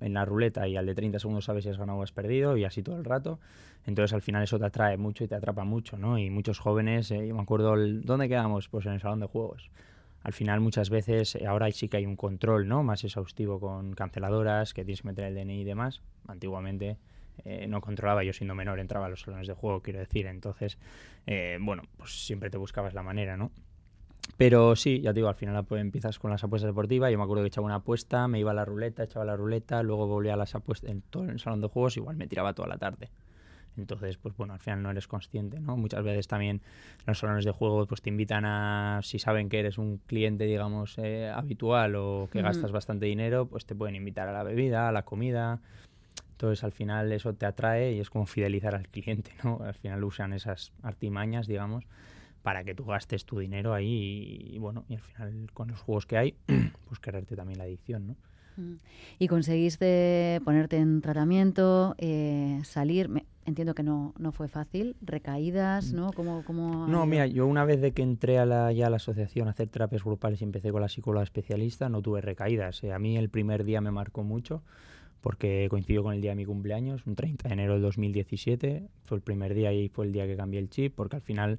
en 0.00 0.14
la 0.14 0.24
ruleta 0.24 0.66
y 0.66 0.76
al 0.76 0.86
de 0.86 0.94
30 0.94 1.18
segundos 1.18 1.44
sabes 1.44 1.64
si 1.64 1.70
has 1.70 1.78
ganado 1.78 1.98
o 1.98 2.02
has 2.02 2.12
perdido 2.12 2.56
y 2.56 2.64
así 2.64 2.82
todo 2.82 2.96
el 2.96 3.04
rato. 3.04 3.38
Entonces 3.86 4.12
al 4.12 4.22
final 4.22 4.42
eso 4.42 4.58
te 4.58 4.66
atrae 4.66 4.96
mucho 4.96 5.24
y 5.24 5.28
te 5.28 5.34
atrapa 5.34 5.64
mucho, 5.64 5.96
¿no? 5.96 6.18
Y 6.18 6.30
muchos 6.30 6.58
jóvenes, 6.58 7.10
eh, 7.10 7.26
yo 7.26 7.34
me 7.34 7.42
acuerdo, 7.42 7.74
¿dónde 7.76 8.28
quedamos? 8.28 8.68
Pues 8.68 8.86
en 8.86 8.92
el 8.92 9.00
salón 9.00 9.20
de 9.20 9.26
juegos. 9.26 9.70
Al 10.22 10.32
final 10.32 10.60
muchas 10.60 10.90
veces, 10.90 11.34
eh, 11.34 11.46
ahora 11.46 11.70
sí 11.70 11.88
que 11.88 11.96
hay 11.96 12.06
un 12.06 12.16
control, 12.16 12.68
¿no? 12.68 12.82
Más 12.82 13.04
exhaustivo 13.04 13.58
con 13.58 13.94
canceladoras, 13.94 14.74
que 14.74 14.84
tienes 14.84 15.02
que 15.02 15.08
meter 15.08 15.24
el 15.24 15.34
DNI 15.34 15.62
y 15.62 15.64
demás. 15.64 16.02
Antiguamente 16.28 16.98
eh, 17.44 17.66
no 17.68 17.80
controlaba, 17.80 18.22
yo 18.22 18.34
siendo 18.34 18.54
menor 18.54 18.80
entraba 18.80 19.06
a 19.06 19.08
los 19.08 19.22
salones 19.22 19.46
de 19.46 19.54
juego, 19.54 19.80
quiero 19.80 19.98
decir. 19.98 20.26
Entonces, 20.26 20.78
bueno, 21.60 21.84
pues 21.96 22.26
siempre 22.26 22.50
te 22.50 22.58
buscabas 22.58 22.92
la 22.92 23.02
manera, 23.02 23.36
¿no? 23.36 23.50
Pero 24.36 24.76
sí, 24.76 25.00
ya 25.00 25.10
te 25.10 25.16
digo, 25.16 25.28
al 25.28 25.34
final 25.34 25.64
pues, 25.64 25.80
empiezas 25.80 26.18
con 26.18 26.30
las 26.30 26.42
apuestas 26.44 26.70
deportivas. 26.70 27.10
Yo 27.10 27.18
me 27.18 27.24
acuerdo 27.24 27.42
que 27.42 27.48
echaba 27.48 27.66
una 27.66 27.76
apuesta, 27.76 28.28
me 28.28 28.38
iba 28.38 28.50
a 28.50 28.54
la 28.54 28.64
ruleta, 28.64 29.04
echaba 29.04 29.24
la 29.24 29.36
ruleta, 29.36 29.82
luego 29.82 30.06
volvía 30.06 30.34
a 30.34 30.36
las 30.36 30.54
apuestas 30.54 30.90
en 30.90 31.02
todo 31.02 31.24
el 31.24 31.40
salón 31.40 31.60
de 31.60 31.68
juegos, 31.68 31.96
igual 31.96 32.16
me 32.16 32.26
tiraba 32.26 32.54
toda 32.54 32.68
la 32.68 32.78
tarde. 32.78 33.10
Entonces, 33.76 34.16
pues 34.18 34.36
bueno, 34.36 34.52
al 34.52 34.58
final 34.58 34.82
no 34.82 34.90
eres 34.90 35.06
consciente, 35.06 35.60
¿no? 35.60 35.76
Muchas 35.76 36.02
veces 36.02 36.26
también 36.26 36.60
los 37.06 37.18
salones 37.18 37.44
de 37.44 37.52
juego 37.52 37.86
pues 37.86 38.02
te 38.02 38.10
invitan 38.10 38.44
a, 38.44 39.00
si 39.02 39.18
saben 39.18 39.48
que 39.48 39.60
eres 39.60 39.78
un 39.78 39.98
cliente, 40.06 40.44
digamos, 40.44 40.98
eh, 40.98 41.30
habitual 41.32 41.94
o 41.96 42.28
que 42.30 42.42
gastas 42.42 42.72
bastante 42.72 43.06
dinero, 43.06 43.46
pues 43.46 43.66
te 43.66 43.74
pueden 43.74 43.94
invitar 43.94 44.28
a 44.28 44.32
la 44.32 44.42
bebida, 44.42 44.88
a 44.88 44.92
la 44.92 45.04
comida. 45.04 45.60
Entonces, 46.32 46.64
al 46.64 46.72
final 46.72 47.12
eso 47.12 47.34
te 47.34 47.46
atrae 47.46 47.92
y 47.92 48.00
es 48.00 48.10
como 48.10 48.26
fidelizar 48.26 48.74
al 48.74 48.88
cliente, 48.88 49.32
¿no? 49.44 49.60
Al 49.62 49.74
final 49.74 50.02
usan 50.04 50.32
esas 50.32 50.72
artimañas, 50.82 51.46
digamos, 51.46 51.84
para 52.42 52.64
que 52.64 52.74
tú 52.74 52.84
gastes 52.84 53.24
tu 53.24 53.38
dinero 53.38 53.74
ahí 53.74 54.50
y, 54.52 54.58
bueno, 54.58 54.84
y 54.88 54.94
al 54.94 55.00
final 55.00 55.50
con 55.52 55.68
los 55.68 55.80
juegos 55.80 56.06
que 56.06 56.16
hay, 56.16 56.34
pues 56.88 56.98
quererte 57.00 57.36
también 57.36 57.58
la 57.58 57.64
adicción, 57.64 58.06
¿no? 58.08 58.16
Mm. 58.56 58.76
Y 59.18 59.28
conseguiste 59.28 60.40
ponerte 60.44 60.76
en 60.76 61.00
tratamiento, 61.00 61.94
eh, 61.98 62.60
salir. 62.64 63.10
entiendo 63.44 63.74
que 63.74 63.82
no, 63.82 64.14
no 64.18 64.32
fue 64.32 64.48
fácil. 64.48 64.96
Recaídas, 65.02 65.92
mm. 65.92 65.96
¿no? 65.96 66.12
¿Cómo, 66.12 66.42
cómo 66.44 66.86
no, 66.86 67.06
mira, 67.06 67.26
yo 67.26 67.46
una 67.46 67.64
vez 67.64 67.80
de 67.80 67.92
que 67.92 68.02
entré 68.02 68.38
a 68.38 68.46
la, 68.46 68.72
ya 68.72 68.86
a 68.86 68.90
la 68.90 68.96
asociación 68.96 69.48
a 69.48 69.52
hacer 69.52 69.68
terapias 69.68 70.02
grupales 70.02 70.40
y 70.40 70.44
empecé 70.44 70.70
con 70.72 70.80
la 70.80 70.88
psicóloga 70.88 71.24
especialista, 71.24 71.88
no 71.88 72.02
tuve 72.02 72.20
recaídas. 72.20 72.82
Eh, 72.84 72.92
a 72.92 72.98
mí 72.98 73.16
el 73.16 73.28
primer 73.28 73.64
día 73.64 73.80
me 73.80 73.90
marcó 73.90 74.24
mucho 74.24 74.62
porque 75.20 75.66
coincidió 75.68 76.02
con 76.02 76.14
el 76.14 76.20
día 76.20 76.30
de 76.30 76.36
mi 76.36 76.46
cumpleaños, 76.46 77.06
un 77.06 77.14
30 77.14 77.48
de 77.48 77.52
enero 77.52 77.74
del 77.74 77.82
2017. 77.82 78.88
Fue 79.04 79.16
el 79.16 79.22
primer 79.22 79.54
día 79.54 79.72
y 79.72 79.88
fue 79.88 80.06
el 80.06 80.12
día 80.12 80.26
que 80.26 80.36
cambié 80.36 80.60
el 80.60 80.70
chip, 80.70 80.94
porque 80.94 81.16
al 81.16 81.22
final 81.22 81.58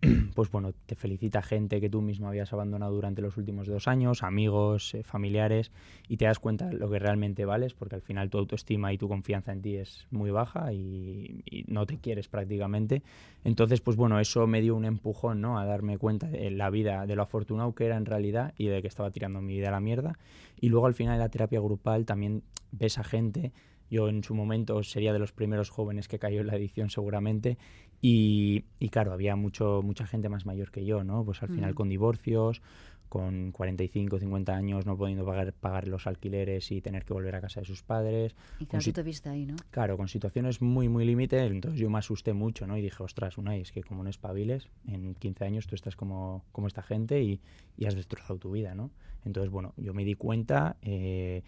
pues 0.34 0.50
bueno, 0.50 0.72
te 0.86 0.94
felicita 0.94 1.42
gente 1.42 1.80
que 1.80 1.90
tú 1.90 2.00
mismo 2.00 2.28
habías 2.28 2.52
abandonado 2.52 2.94
durante 2.94 3.20
los 3.20 3.36
últimos 3.36 3.66
dos 3.66 3.88
años, 3.88 4.22
amigos, 4.22 4.94
eh, 4.94 5.02
familiares, 5.02 5.72
y 6.08 6.16
te 6.16 6.26
das 6.26 6.38
cuenta 6.38 6.66
de 6.66 6.74
lo 6.74 6.88
que 6.88 7.00
realmente 7.00 7.44
vales, 7.44 7.74
porque 7.74 7.96
al 7.96 8.02
final 8.02 8.30
tu 8.30 8.38
autoestima 8.38 8.92
y 8.92 8.98
tu 8.98 9.08
confianza 9.08 9.52
en 9.52 9.62
ti 9.62 9.76
es 9.76 10.06
muy 10.10 10.30
baja 10.30 10.72
y, 10.72 11.42
no 11.66 11.86
te 11.86 11.98
quieres 11.98 12.28
prácticamente. 12.28 13.02
Entonces, 13.44 13.80
pues 13.80 13.96
bueno, 13.96 14.20
eso 14.20 14.46
me 14.46 14.60
dio 14.60 14.76
un 14.76 14.84
empujón, 14.84 15.40
¿no? 15.40 15.58
A 15.58 15.64
darme 15.64 15.98
cuenta 15.98 16.28
de 16.28 16.50
la 16.50 16.70
vida, 16.70 17.06
de 17.06 17.16
lo 17.16 17.22
afortunado 17.22 17.74
que 17.74 17.86
era 17.86 17.96
en 17.96 18.06
realidad 18.06 18.54
y 18.56 18.66
de 18.66 18.80
que 18.80 18.88
estaba 18.88 19.10
tirando 19.10 19.40
mi 19.40 19.56
vida 19.56 19.68
a 19.68 19.72
la 19.72 19.80
mierda. 19.80 20.18
Y 20.60 20.68
luego 20.68 20.86
al 20.86 20.94
final 20.94 21.14
de 21.14 21.24
la 21.24 21.28
terapia 21.28 21.60
grupal 21.60 22.06
también 22.06 22.42
ves 22.70 22.98
a 22.98 23.04
gente 23.04 23.52
yo 23.90 24.08
en 24.08 24.22
su 24.24 24.34
momento 24.34 24.82
sería 24.82 25.12
de 25.12 25.18
los 25.18 25.32
primeros 25.32 25.70
jóvenes 25.70 26.08
que 26.08 26.18
cayó 26.18 26.40
en 26.40 26.48
la 26.48 26.54
adicción 26.54 26.90
seguramente 26.90 27.58
y, 28.00 28.64
y, 28.78 28.90
claro, 28.90 29.12
había 29.12 29.34
mucho, 29.34 29.82
mucha 29.82 30.06
gente 30.06 30.28
más 30.28 30.46
mayor 30.46 30.70
que 30.70 30.84
yo, 30.84 31.02
¿no? 31.02 31.24
Pues 31.24 31.42
al 31.42 31.48
final 31.48 31.72
mm. 31.72 31.74
con 31.74 31.88
divorcios, 31.88 32.62
con 33.08 33.52
45, 33.52 34.18
50 34.18 34.54
años 34.54 34.86
no 34.86 34.96
pudiendo 34.96 35.24
pagar, 35.24 35.52
pagar 35.52 35.88
los 35.88 36.06
alquileres 36.06 36.70
y 36.70 36.80
tener 36.80 37.04
que 37.04 37.14
volver 37.14 37.34
a 37.34 37.40
casa 37.40 37.60
de 37.60 37.66
sus 37.66 37.82
padres. 37.82 38.36
Y 38.60 38.66
claro, 38.66 38.84
tú 38.84 38.92
te 38.92 39.02
viste 39.02 39.28
ahí, 39.28 39.46
¿no? 39.46 39.56
Claro, 39.70 39.96
con 39.96 40.08
situaciones 40.08 40.60
muy, 40.60 40.88
muy 40.88 41.04
límite, 41.04 41.44
entonces 41.44 41.80
yo 41.80 41.90
me 41.90 41.98
asusté 41.98 42.32
mucho, 42.32 42.66
¿no? 42.66 42.76
Y 42.76 42.82
dije, 42.82 43.02
ostras, 43.02 43.38
una 43.38 43.56
es 43.56 43.72
que 43.72 43.82
como 43.82 44.04
no 44.04 44.10
espabiles, 44.10 44.68
en 44.86 45.14
15 45.14 45.44
años 45.44 45.66
tú 45.66 45.74
estás 45.74 45.96
como, 45.96 46.44
como 46.52 46.66
esta 46.66 46.82
gente 46.82 47.22
y, 47.22 47.40
y 47.76 47.86
has 47.86 47.94
destrozado 47.94 48.38
tu 48.38 48.52
vida, 48.52 48.74
¿no? 48.74 48.90
Entonces, 49.24 49.50
bueno, 49.50 49.74
yo 49.76 49.94
me 49.94 50.04
di 50.04 50.14
cuenta... 50.14 50.76
Eh, 50.82 51.42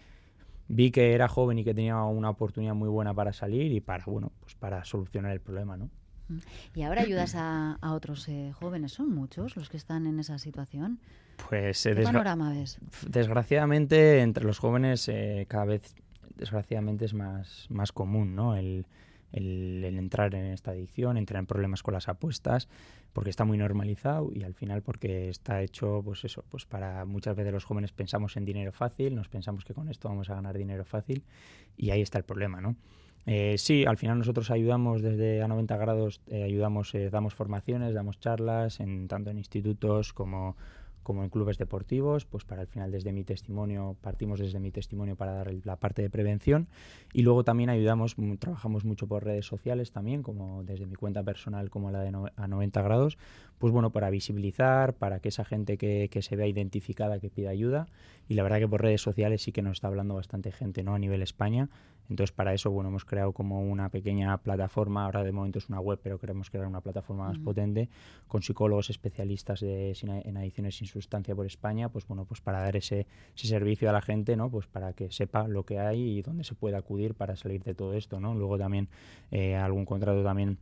vi 0.71 0.89
que 0.91 1.13
era 1.13 1.27
joven 1.27 1.59
y 1.59 1.63
que 1.63 1.73
tenía 1.73 2.01
una 2.03 2.29
oportunidad 2.29 2.73
muy 2.73 2.89
buena 2.89 3.13
para 3.13 3.33
salir 3.33 3.71
y 3.71 3.81
para, 3.81 4.05
bueno, 4.05 4.31
pues 4.39 4.55
para 4.55 4.83
solucionar 4.85 5.31
el 5.33 5.41
problema, 5.41 5.77
¿no? 5.77 5.89
¿Y 6.73 6.83
ahora 6.83 7.01
ayudas 7.01 7.35
a, 7.35 7.77
otros 7.81 8.29
eh, 8.29 8.53
jóvenes? 8.53 8.93
¿Son 8.93 9.13
muchos 9.13 9.57
los 9.57 9.69
que 9.69 9.75
están 9.75 10.07
en 10.07 10.17
esa 10.17 10.37
situación? 10.37 10.99
Pues 11.49 11.83
¿Qué 11.83 11.95
panorama 11.95 12.51
ves? 12.51 12.79
Desgraciadamente, 13.05 14.21
entre 14.21 14.45
los 14.45 14.57
jóvenes 14.57 15.09
eh, 15.09 15.45
cada 15.49 15.65
vez, 15.65 15.93
desgraciadamente, 16.37 17.03
es 17.03 17.13
más, 17.13 17.67
más 17.69 17.91
común, 17.91 18.33
¿no? 18.33 18.55
El, 18.55 18.85
el, 19.31 19.83
entrar 19.83 20.33
en 20.35 20.45
esta 20.47 20.71
adicción, 20.71 21.17
entrar 21.17 21.39
en 21.39 21.45
problemas 21.45 21.83
con 21.83 21.93
las 21.93 22.07
apuestas, 22.07 22.67
porque 23.13 23.29
está 23.29 23.45
muy 23.45 23.57
normalizado 23.57 24.31
y 24.33 24.43
al 24.43 24.53
final 24.53 24.81
porque 24.81 25.29
está 25.29 25.61
hecho, 25.61 26.01
pues 26.03 26.23
eso, 26.23 26.43
pues 26.49 26.65
para 26.65 27.05
muchas 27.05 27.35
veces 27.35 27.53
los 27.53 27.65
jóvenes 27.65 27.91
pensamos 27.91 28.37
en 28.37 28.45
dinero 28.45 28.71
fácil, 28.71 29.15
nos 29.15 29.27
pensamos 29.27 29.65
que 29.65 29.73
con 29.73 29.89
esto 29.89 30.09
vamos 30.09 30.29
a 30.29 30.35
ganar 30.35 30.57
dinero 30.57 30.85
fácil 30.85 31.23
y 31.77 31.89
ahí 31.89 32.01
está 32.01 32.17
el 32.17 32.23
problema, 32.23 32.61
¿no? 32.61 32.75
Eh, 33.25 33.55
sí, 33.57 33.85
al 33.85 33.97
final 33.97 34.17
nosotros 34.17 34.49
ayudamos 34.49 35.01
desde 35.01 35.43
a 35.43 35.47
90 35.47 35.77
grados, 35.77 36.21
eh, 36.27 36.43
ayudamos, 36.43 36.95
eh, 36.95 37.09
damos 37.11 37.35
formaciones, 37.35 37.93
damos 37.93 38.19
charlas, 38.19 38.79
en, 38.79 39.07
tanto 39.07 39.29
en 39.29 39.37
institutos 39.37 40.11
como, 40.11 40.57
como 41.03 41.23
en 41.23 41.29
clubes 41.29 41.57
deportivos, 41.57 42.25
pues 42.25 42.43
para 42.43 42.61
el 42.61 42.67
final 42.67 42.91
desde 42.91 43.11
mi 43.11 43.23
testimonio, 43.23 43.95
partimos 44.01 44.39
desde 44.39 44.59
mi 44.59 44.71
testimonio 44.71 45.15
para 45.15 45.33
dar 45.33 45.51
la 45.63 45.75
parte 45.77 46.01
de 46.01 46.09
prevención 46.09 46.67
y 47.13 47.23
luego 47.23 47.43
también 47.43 47.69
ayudamos, 47.69 48.15
trabajamos 48.39 48.85
mucho 48.85 49.07
por 49.07 49.23
redes 49.23 49.45
sociales 49.45 49.91
también, 49.91 50.23
como 50.23 50.63
desde 50.63 50.85
mi 50.85 50.95
cuenta 50.95 51.23
personal 51.23 51.69
como 51.69 51.91
la 51.91 52.01
de 52.01 52.11
a 52.35 52.47
90 52.47 52.81
grados, 52.81 53.17
pues 53.57 53.71
bueno, 53.73 53.91
para 53.91 54.09
visibilizar, 54.09 54.93
para 54.93 55.19
que 55.19 55.29
esa 55.29 55.45
gente 55.45 55.77
que, 55.77 56.09
que, 56.11 56.21
se 56.21 56.35
vea 56.35 56.47
identificada, 56.47 57.19
que 57.19 57.29
pida 57.29 57.49
ayuda 57.49 57.87
y 58.27 58.33
la 58.33 58.43
verdad 58.43 58.59
que 58.59 58.67
por 58.67 58.81
redes 58.81 59.01
sociales 59.01 59.41
sí 59.41 59.51
que 59.51 59.61
nos 59.61 59.77
está 59.77 59.87
hablando 59.87 60.15
bastante 60.15 60.51
gente, 60.51 60.83
¿no? 60.83 60.95
A 60.95 60.99
nivel 60.99 61.21
España, 61.21 61.69
entonces, 62.09 62.33
para 62.33 62.53
eso, 62.53 62.69
bueno, 62.71 62.89
hemos 62.89 63.05
creado 63.05 63.31
como 63.31 63.61
una 63.61 63.89
pequeña 63.89 64.37
plataforma, 64.37 65.05
ahora 65.05 65.23
de 65.23 65.31
momento 65.31 65.59
es 65.59 65.69
una 65.69 65.79
web, 65.79 65.99
pero 66.03 66.19
queremos 66.19 66.49
crear 66.49 66.67
una 66.67 66.81
plataforma 66.81 67.27
más 67.27 67.39
potente 67.39 67.89
con 68.27 68.41
psicólogos 68.41 68.89
especialistas 68.89 69.61
de, 69.61 69.95
en 70.01 70.37
adicciones 70.37 70.75
sin 70.75 70.87
sustancia 70.87 71.35
por 71.35 71.45
España, 71.45 71.89
pues 71.89 72.05
bueno, 72.07 72.25
pues 72.25 72.41
para 72.41 72.59
dar 72.59 72.75
ese, 72.75 73.07
ese 73.35 73.47
servicio 73.47 73.89
a 73.89 73.93
la 73.93 74.01
gente, 74.01 74.35
¿no? 74.35 74.49
Pues 74.49 74.67
para 74.67 74.93
que 74.93 75.11
sepa 75.11 75.47
lo 75.47 75.63
que 75.65 75.79
hay 75.79 76.17
y 76.17 76.21
dónde 76.21 76.43
se 76.43 76.55
puede 76.55 76.75
acudir 76.75 77.15
para 77.15 77.35
salir 77.35 77.63
de 77.63 77.73
todo 77.73 77.93
esto, 77.93 78.19
¿no? 78.19 78.35
Luego 78.35 78.57
también 78.57 78.89
eh, 79.31 79.55
algún 79.55 79.85
contrato 79.85 80.23
también 80.23 80.57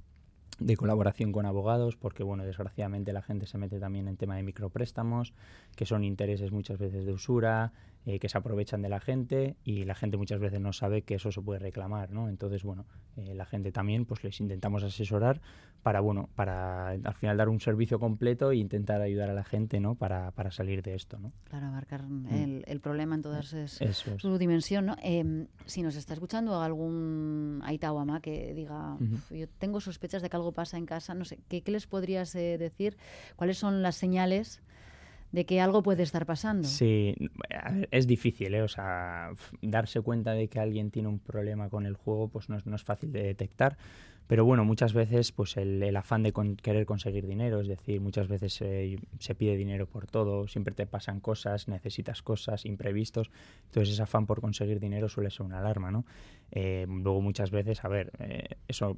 de 0.59 0.75
colaboración 0.75 1.31
con 1.31 1.45
abogados, 1.45 1.95
porque 1.95 2.23
bueno, 2.23 2.43
desgraciadamente 2.43 3.13
la 3.13 3.21
gente 3.21 3.47
se 3.47 3.57
mete 3.57 3.79
también 3.79 4.07
en 4.07 4.17
tema 4.17 4.35
de 4.35 4.43
micropréstamos, 4.43 5.33
que 5.75 5.85
son 5.85 6.03
intereses 6.03 6.51
muchas 6.51 6.77
veces 6.77 7.05
de 7.05 7.13
usura, 7.13 7.71
eh, 8.05 8.17
que 8.19 8.29
se 8.29 8.37
aprovechan 8.37 8.81
de 8.81 8.89
la 8.89 8.99
gente 8.99 9.57
y 9.63 9.83
la 9.83 9.93
gente 9.93 10.17
muchas 10.17 10.39
veces 10.39 10.59
no 10.61 10.73
sabe 10.73 11.01
que 11.01 11.15
eso 11.15 11.31
se 11.31 11.41
puede 11.41 11.59
reclamar, 11.59 12.11
¿no? 12.11 12.29
Entonces, 12.29 12.63
bueno, 12.63 12.85
eh, 13.17 13.33
la 13.35 13.45
gente 13.45 13.71
también, 13.71 14.05
pues 14.05 14.23
les 14.23 14.39
intentamos 14.39 14.83
asesorar 14.83 15.41
para, 15.83 15.99
bueno, 15.99 16.29
para 16.35 16.89
al 16.89 17.13
final 17.13 17.37
dar 17.37 17.49
un 17.49 17.59
servicio 17.59 17.99
completo 17.99 18.51
e 18.51 18.57
intentar 18.57 19.01
ayudar 19.01 19.29
a 19.29 19.33
la 19.33 19.43
gente, 19.43 19.79
¿no? 19.79 19.95
Para, 19.95 20.31
para 20.31 20.49
salir 20.51 20.81
de 20.81 20.95
esto, 20.95 21.19
¿no? 21.19 21.31
Claro, 21.45 21.67
abarcar 21.67 22.03
mm. 22.03 22.63
el, 22.65 22.79
problema 22.79 23.15
en 23.15 23.21
toda 23.21 23.41
su 23.43 24.37
dimensión, 24.37 24.85
¿no? 24.85 24.95
Em, 25.01 25.47
si 25.65 25.81
nos 25.81 25.95
está 25.95 26.13
escuchando 26.13 26.61
algún 26.61 27.61
Aita 27.63 27.93
que 28.21 28.53
diga, 28.53 28.97
yo 29.29 29.47
tengo 29.57 29.81
sospechas 29.81 30.21
de 30.21 30.29
que 30.29 30.35
algo 30.37 30.51
pasa 30.51 30.77
en 30.77 30.85
casa, 30.85 31.13
no 31.13 31.25
sé, 31.25 31.39
¿qué, 31.47 31.61
qué 31.61 31.71
les 31.71 31.87
podrías 31.87 32.33
eh, 32.35 32.57
decir? 32.57 32.97
¿Cuáles 33.35 33.57
son 33.57 33.81
las 33.81 33.95
señales 33.95 34.61
de 35.31 35.45
que 35.45 35.61
algo 35.61 35.83
puede 35.83 36.03
estar 36.03 36.25
pasando. 36.25 36.67
Sí, 36.67 37.15
es 37.91 38.07
difícil, 38.07 38.53
¿eh? 38.53 38.61
O 38.61 38.67
sea, 38.67 39.31
darse 39.61 40.01
cuenta 40.01 40.33
de 40.33 40.47
que 40.47 40.59
alguien 40.59 40.91
tiene 40.91 41.07
un 41.07 41.19
problema 41.19 41.69
con 41.69 41.85
el 41.85 41.95
juego, 41.95 42.29
pues 42.29 42.49
no 42.49 42.57
es, 42.57 42.65
no 42.65 42.75
es 42.75 42.83
fácil 42.83 43.11
de 43.11 43.23
detectar. 43.23 43.77
Pero 44.29 44.45
bueno, 44.45 44.63
muchas 44.63 44.93
veces 44.93 45.31
pues 45.31 45.57
el, 45.57 45.95
afán 45.95 46.21
de 46.21 46.31
querer 46.61 46.85
conseguir 46.85 47.25
dinero, 47.25 47.61
es 47.61 47.67
decir, 47.67 47.99
muchas 47.99 48.27
veces 48.27 48.53
se 48.53 49.35
pide 49.35 49.57
dinero 49.57 49.87
por 49.87 50.05
todo, 50.05 50.47
siempre 50.47 50.75
te 50.75 50.85
pasan 50.85 51.19
cosas, 51.19 51.67
necesitas 51.67 52.21
cosas, 52.21 52.63
imprevistos, 52.63 53.31
entonces 53.65 53.95
ese 53.95 54.03
afán 54.03 54.27
por 54.27 54.39
conseguir 54.39 54.79
dinero 54.79 55.09
suele 55.09 55.31
ser 55.31 55.47
una 55.47 55.57
alarma, 55.57 55.89
¿no? 55.89 56.05
Eh, 56.51 56.85
luego 56.87 57.21
muchas 57.21 57.49
veces, 57.49 57.83
a 57.83 57.87
ver, 57.87 58.11
eh, 58.19 58.57
eso 58.67 58.97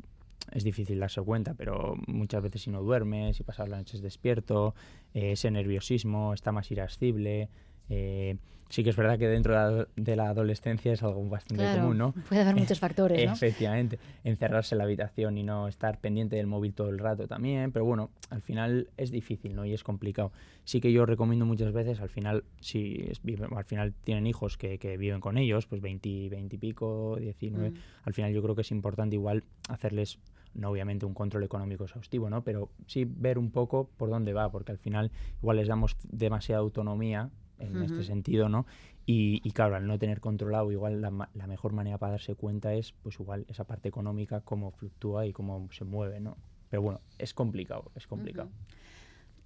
es 0.52 0.64
difícil 0.64 1.00
darse 1.00 1.22
cuenta, 1.22 1.54
pero 1.54 1.96
muchas 2.08 2.42
veces 2.42 2.64
si 2.64 2.70
no 2.70 2.82
duermes, 2.82 3.38
si 3.38 3.44
pasas 3.44 3.70
las 3.70 3.80
noches 3.80 4.02
despierto, 4.02 4.76
eh, 5.14 5.34
ese 5.34 5.52
nerviosismo 5.52 6.34
está 6.34 6.52
más 6.52 6.72
irascible, 6.72 7.50
eh, 7.90 8.38
sí 8.72 8.84
que 8.84 8.90
es 8.90 8.96
verdad 8.96 9.20
que 9.20 9.28
dentro 9.28 9.86
de 9.96 10.16
la, 10.16 10.30
adolescencia 10.30 10.94
es 10.94 11.04
algo 11.04 11.28
bastante 11.28 11.64
común, 11.78 11.98
¿no? 11.98 12.14
Puede 12.30 12.42
haber 12.42 12.56
muchos 12.56 12.80
factores, 12.80 13.26
¿no? 13.26 13.34
Efectivamente, 13.34 14.00
encerrarse 14.24 14.76
en 14.76 14.80
la 14.80 14.86
habitación 14.86 15.38
y 15.38 15.44
no 15.44 15.68
estar 15.68 16.00
pendiente 16.00 16.38
del 16.38 16.48
móvil 16.48 16.74
todo 16.74 16.90
el 16.90 16.98
rato 16.98 17.28
también, 17.28 17.72
pero 17.72 17.84
bueno, 17.86 18.10
al 18.30 18.42
final 18.42 18.88
es 18.98 19.12
difícil, 19.12 19.56
¿no? 19.56 19.66
Y 19.66 19.74
es 19.74 19.84
complicado. 19.84 20.32
Sí 20.64 20.80
que 20.80 20.92
yo 20.92 21.06
recomiendo 21.06 21.46
muchas 21.46 21.74
veces, 21.74 22.00
al 22.00 22.10
final, 22.10 22.46
si 22.62 23.12
al 23.56 23.66
final 23.66 23.94
tienen 24.04 24.26
hijos 24.26 24.58
que, 24.58 24.78
viven 24.98 25.20
con 25.20 25.38
ellos, 25.38 25.68
pues 25.68 25.82
20, 25.82 26.30
20 26.30 26.56
y 26.56 26.60
pico, 26.60 27.18
19, 27.20 27.72
mm. 27.72 27.74
al 28.06 28.14
final 28.14 28.32
yo 28.34 28.42
creo 28.42 28.56
que 28.56 28.62
es 28.62 28.72
importante 28.72 29.16
igual 29.16 29.44
hacerles 29.68 30.20
no 30.54 30.70
obviamente 30.70 31.06
un 31.06 31.14
control 31.14 31.44
económico 31.44 31.86
exhaustivo, 31.86 32.30
¿no? 32.30 32.44
Pero 32.44 32.70
sí 32.86 33.06
ver 33.06 33.38
un 33.38 33.52
poco 33.52 33.90
por 33.98 34.10
dónde 34.10 34.34
va, 34.34 34.52
porque 34.52 34.72
al 34.72 34.78
final 34.78 35.12
igual 35.42 35.58
les 35.58 35.68
damos 35.68 35.96
demasiada 36.10 36.60
autonomía 36.60 37.30
en 37.62 37.82
este 37.84 38.04
sentido, 38.04 38.50
¿no? 38.50 38.66
Y, 39.06 39.52
claro, 39.52 39.76
al 39.76 39.88
no 39.88 39.98
tener 40.00 40.22
controlado, 40.22 40.72
igual 40.72 41.02
la, 41.02 41.30
la, 41.34 41.48
mejor 41.48 41.74
manera 41.74 41.98
para 41.98 42.14
darse 42.14 42.36
cuenta 42.36 42.74
es, 42.74 42.94
pues 43.04 43.20
igual, 43.20 43.46
esa 43.50 43.66
parte 43.66 43.90
económica, 43.90 44.42
cómo 44.42 44.72
fluctúa 44.72 45.26
y 45.26 45.34
cómo 45.34 45.68
se 45.72 45.84
mueve, 45.84 46.20
¿no? 46.20 46.38
Pero 46.70 46.82
bueno, 46.82 47.02
es 47.18 47.34
complicado, 47.34 47.92
es 47.96 48.08
complicado. 48.08 48.50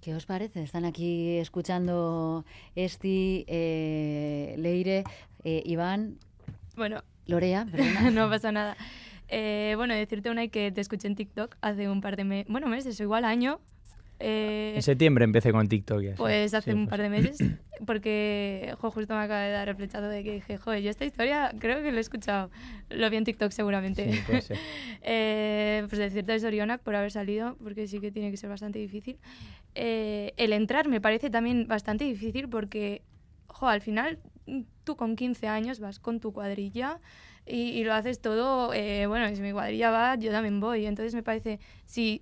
¿Qué 0.00 0.14
os 0.14 0.26
parece? 0.26 0.62
Están 0.62 0.84
aquí 0.84 1.38
escuchando 1.38 2.44
Esti, 2.76 3.44
eh, 3.48 4.54
Leire, 4.58 5.02
eh, 5.42 5.62
Iván. 5.64 6.18
Bueno. 6.76 7.02
Lorea, 7.26 7.64
no 8.12 8.30
pasa 8.30 8.52
nada. 8.52 8.76
Eh, 9.28 9.74
bueno, 9.76 9.94
decirte 9.94 10.30
una 10.30 10.46
que 10.46 10.70
te 10.70 10.80
escuché 10.80 11.08
en 11.08 11.16
TikTok 11.16 11.56
hace 11.60 11.88
un 11.88 12.00
par 12.00 12.16
de 12.16 12.22
meses, 12.22 12.52
bueno, 12.52 12.68
meses 12.68 13.00
o 13.00 13.02
igual 13.02 13.24
año, 13.24 13.60
eh, 14.18 14.72
en 14.74 14.82
septiembre 14.82 15.24
empecé 15.24 15.52
con 15.52 15.68
TikTok. 15.68 16.14
Pues 16.16 16.54
hace 16.54 16.72
un 16.72 16.88
par 16.88 17.02
de 17.02 17.10
meses, 17.10 17.38
porque 17.86 18.74
justo 18.78 19.14
me 19.14 19.20
acaba 19.20 19.40
de 19.40 19.50
dar 19.50 19.68
el 19.68 19.76
flechazo 19.76 20.08
de 20.08 20.24
que 20.24 20.32
dije, 20.34 20.56
joder, 20.56 20.82
yo 20.82 20.90
esta 20.90 21.04
historia 21.04 21.52
creo 21.58 21.82
que 21.82 21.90
lo 21.90 21.98
he 21.98 22.00
escuchado. 22.00 22.50
Lo 22.88 23.10
vi 23.10 23.16
en 23.16 23.24
TikTok 23.24 23.50
seguramente. 23.50 24.10
eh, 25.02 25.84
pues 25.88 25.98
decirte 25.98 26.32
de 26.32 26.40
Sorionac 26.40 26.80
por 26.80 26.94
haber 26.94 27.10
salido, 27.10 27.56
porque 27.62 27.86
sí 27.88 28.00
que 28.00 28.10
tiene 28.10 28.30
que 28.30 28.36
ser 28.36 28.48
bastante 28.48 28.78
difícil. 28.78 29.18
Eh, 29.74 30.32
el 30.38 30.52
entrar 30.52 30.88
me 30.88 31.00
parece 31.00 31.28
también 31.28 31.66
bastante 31.68 32.04
difícil 32.04 32.48
porque, 32.48 33.02
jo, 33.48 33.68
al 33.68 33.82
final 33.82 34.18
tú 34.84 34.96
con 34.96 35.16
15 35.16 35.48
años 35.48 35.80
vas 35.80 35.98
con 35.98 36.20
tu 36.20 36.32
cuadrilla 36.32 37.00
y, 37.48 37.84
lo 37.84 37.94
haces 37.94 38.20
todo, 38.20 38.74
eh, 38.74 39.06
bueno, 39.06 39.32
si 39.34 39.40
mi 39.40 39.52
cuadrilla 39.52 39.90
va, 39.90 40.16
yo 40.16 40.32
también 40.32 40.58
voy. 40.58 40.84
Entonces 40.84 41.14
me 41.14 41.22
parece, 41.22 41.60
si, 41.84 42.20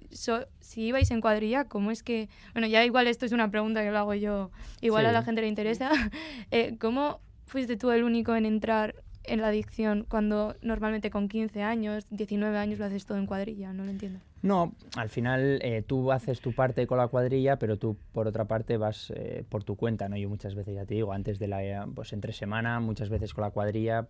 si 0.61 0.83
ibais 0.83 1.11
en 1.11 1.23
cuadrilla, 1.23 1.64
¿cómo 1.64 1.90
es 1.90 2.02
que, 2.02 2.28
bueno, 2.52 2.66
ya 2.66 2.85
igual 2.85 3.07
esto 3.07 3.25
es 3.25 3.33
una 3.33 3.50
pregunta 3.50 3.83
que 3.83 3.90
lo 3.90 3.99
hago 3.99 4.12
yo, 4.12 4.50
igual 4.83 5.07
a 5.07 5.12
la 5.12 5.23
gente 5.23 5.40
le 5.40 5.49
interesa, 5.49 5.90
eh, 6.50 6.76
¿cómo 6.78 7.21
fuiste 7.47 7.78
tú 7.78 7.90
el 7.90 8.04
único 8.04 8.37
en 8.37 8.45
entrar 8.45 8.97
en 9.25 9.40
la 9.40 9.49
adicción 9.49 10.07
cuando 10.09 10.57
normalmente 10.62 11.11
con 11.11 11.28
15 11.28 11.62
años, 11.62 12.07
19 12.11 12.57
años 12.57 12.78
lo 12.78 12.85
haces 12.85 13.07
todo 13.07 13.19
en 13.19 13.26
cuadrilla? 13.26 13.73
No 13.73 13.85
lo 13.85 13.90
entiendo. 13.90 14.21
No, 14.43 14.75
al 14.97 15.09
final 15.09 15.59
eh, 15.62 15.83
tú 15.87 16.12
haces 16.12 16.40
tu 16.40 16.52
parte 16.52 16.87
con 16.87 16.99
la 16.99 17.09
cuadrilla, 17.09 17.59
pero 17.59 17.78
tú 17.78 17.97
por 18.12 18.26
otra 18.26 18.45
parte 18.45 18.76
vas 18.76 19.12
por 19.49 19.64
tu 19.64 19.76
cuenta, 19.76 20.09
¿no? 20.09 20.16
Yo 20.16 20.28
muchas 20.28 20.54
veces 20.54 20.75
ya 20.75 20.85
te 20.85 20.95
digo, 20.95 21.12
antes 21.12 21.38
de 21.38 21.49
la, 21.49 21.88
pues 21.95 22.12
entre 22.12 22.33
semana, 22.33 22.78
muchas 22.81 23.09
veces 23.09 23.33
con 23.33 23.43
la 23.43 23.50
cuadrilla 23.50 24.07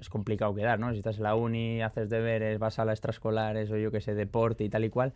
es 0.00 0.08
complicado 0.08 0.54
quedar, 0.54 0.78
¿no? 0.78 0.92
Si 0.92 0.98
estás 0.98 1.16
en 1.18 1.24
la 1.24 1.34
uni, 1.34 1.82
haces 1.82 2.08
deberes, 2.10 2.58
vas 2.58 2.78
a 2.78 2.84
las 2.84 2.94
extraescolares 2.94 3.70
o 3.70 3.76
yo 3.76 3.90
que 3.90 4.00
sé, 4.00 4.14
deporte 4.14 4.64
y 4.64 4.68
tal 4.68 4.84
y 4.84 4.90
cual. 4.90 5.12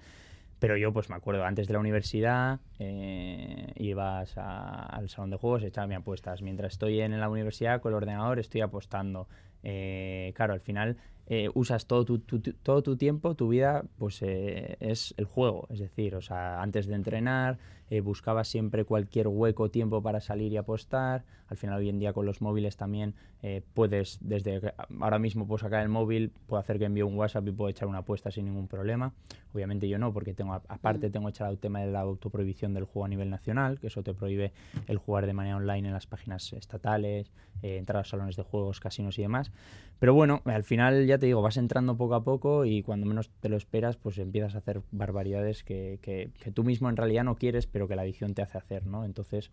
Pero 0.61 0.76
yo, 0.76 0.93
pues 0.93 1.09
me 1.09 1.17
acuerdo, 1.17 1.45
antes 1.45 1.67
de 1.67 1.73
la 1.73 1.81
universidad 1.81 2.61
eh, 2.79 3.73
ibas 3.76 4.37
al 4.37 5.09
salón 5.09 5.31
de 5.31 5.37
juegos, 5.38 5.62
echaba 5.62 5.87
mis 5.87 5.97
apuestas. 5.97 6.43
Mientras 6.43 6.75
estoy 6.75 7.00
en 7.00 7.19
la 7.19 7.31
universidad 7.31 7.81
con 7.81 7.93
el 7.93 7.97
ordenador 7.97 8.38
estoy 8.38 8.61
apostando. 8.61 9.26
Eh, 9.62 10.33
claro, 10.37 10.52
al 10.52 10.61
final 10.61 10.99
eh, 11.31 11.49
usas 11.55 11.87
todo 11.87 12.05
tu, 12.05 12.19
todo 12.19 12.83
tu 12.83 12.97
tiempo, 12.97 13.35
tu 13.35 13.49
vida, 13.49 13.85
pues 13.97 14.21
es 14.21 15.15
el 15.17 15.25
juego. 15.25 15.67
Es 15.71 15.79
decir, 15.79 16.15
o 16.17 16.21
sea, 16.21 16.61
antes 16.61 16.87
de 16.87 16.95
entrenar, 16.95 17.59
eh, 17.91 18.01
buscaba 18.03 18.45
siempre 18.45 18.85
cualquier 18.85 19.27
hueco 19.27 19.69
tiempo 19.69 20.01
para 20.01 20.21
salir 20.21 20.53
y 20.53 20.57
apostar. 20.57 21.25
Al 21.49 21.57
final 21.57 21.79
hoy 21.79 21.89
en 21.89 21.99
día 21.99 22.13
con 22.13 22.25
los 22.25 22.41
móviles 22.41 22.77
también 22.77 23.15
eh, 23.43 23.63
puedes, 23.75 24.19
desde 24.21 24.73
ahora 25.01 25.19
mismo 25.19 25.49
puedo 25.49 25.59
sacar 25.59 25.83
el 25.83 25.89
móvil, 25.89 26.31
puedo 26.47 26.61
hacer 26.61 26.79
que 26.79 26.85
envíe 26.85 27.03
un 27.03 27.17
WhatsApp 27.17 27.49
y 27.49 27.51
puedo 27.51 27.69
echar 27.69 27.89
una 27.89 27.99
apuesta 27.99 28.31
sin 28.31 28.45
ningún 28.45 28.69
problema. 28.69 29.13
Obviamente 29.53 29.89
yo 29.89 29.99
no, 29.99 30.13
porque 30.13 30.35
tengo 30.35 30.55
aparte 30.55 31.09
mm. 31.09 31.13
tengo 31.13 31.29
echado 31.29 31.51
el 31.51 31.59
tema 31.59 31.81
de 31.81 31.91
la 31.91 32.01
autoprohibición 32.01 32.75
del 32.75 32.85
juego 32.85 33.07
a 33.07 33.09
nivel 33.09 33.29
nacional, 33.29 33.81
que 33.81 33.89
eso 33.89 34.05
te 34.05 34.15
prohíbe 34.15 34.53
el 34.87 34.99
jugar 34.99 35.27
de 35.27 35.33
manera 35.33 35.57
online 35.57 35.89
en 35.89 35.93
las 35.93 36.07
páginas 36.07 36.53
estatales, 36.53 37.33
eh, 37.63 37.77
entrar 37.77 38.03
a 38.03 38.05
salones 38.05 38.37
de 38.37 38.45
juegos, 38.45 38.79
casinos 38.79 39.19
y 39.19 39.23
demás. 39.23 39.51
Pero 40.00 40.14
bueno, 40.14 40.40
al 40.47 40.64
final 40.64 41.07
ya 41.07 41.19
te 41.19 41.26
digo, 41.26 41.42
vas 41.42 41.59
entrando 41.59 41.97
poco 41.97 42.14
a 42.14 42.25
poco 42.25 42.64
y 42.64 42.83
cuando 42.83 43.07
menos 43.07 43.30
te 43.40 43.49
lo 43.49 43.57
esperas, 43.57 43.97
pues 43.97 44.19
empiezas 44.19 44.54
a 44.54 44.59
hacer 44.59 44.83
barbaridades 44.90 45.62
que, 45.62 45.99
que, 46.02 46.30
que 46.42 46.50
tú 46.50 46.64
mismo 46.64 46.88
en 46.88 46.97
realidad 46.97 47.23
no 47.23 47.37
quieres, 47.37 47.66
pero 47.66 47.87
que 47.87 47.97
la 47.97 48.02
adicción 48.02 48.35
te 48.35 48.40
hace 48.40 48.57
hacer, 48.57 48.87
¿no? 48.87 49.04
Entonces, 49.04 49.50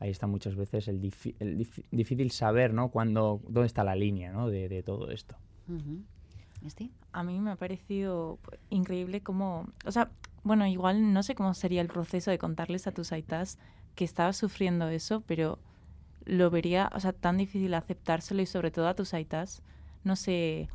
ahí 0.00 0.10
está 0.10 0.26
muchas 0.26 0.54
veces 0.56 0.88
el, 0.88 1.00
difícil 1.00 2.30
saber, 2.30 2.72
¿no? 2.72 2.90
Cuando, 2.90 3.40
dónde 3.48 3.66
está 3.66 3.84
la 3.84 3.96
línea, 3.96 4.32
¿no? 4.32 4.48
De, 4.48 4.82
todo 4.82 5.10
esto. 5.10 5.36
A 7.12 7.22
mí 7.22 7.40
me 7.40 7.52
ha 7.52 7.56
parecido 7.56 8.38
increíble 8.70 9.22
cómo, 9.22 9.66
o 9.84 9.92
sea, 9.92 10.10
bueno, 10.44 10.66
igual 10.66 11.12
no 11.12 11.22
sé 11.22 11.34
cómo 11.34 11.54
sería 11.54 11.80
el 11.80 11.88
proceso 11.88 12.30
de 12.30 12.38
contarles 12.38 12.86
a 12.86 12.92
tus 12.92 13.12
aitas 13.12 13.58
que 13.94 14.04
estabas 14.04 14.36
sufriendo 14.36 14.88
eso, 14.88 15.22
pero 15.26 15.58
lo 16.24 16.50
vería, 16.50 16.90
o 16.94 17.00
sea, 17.00 17.12
tan 17.12 17.38
difícil 17.38 17.74
aceptárselo 17.74 18.42
y 18.42 18.46
sobre 18.46 18.70
todo 18.70 18.88
a 18.88 18.94
tus 18.94 19.14
aitas, 19.14 19.62
no 20.08 20.16
sé, 20.16 20.68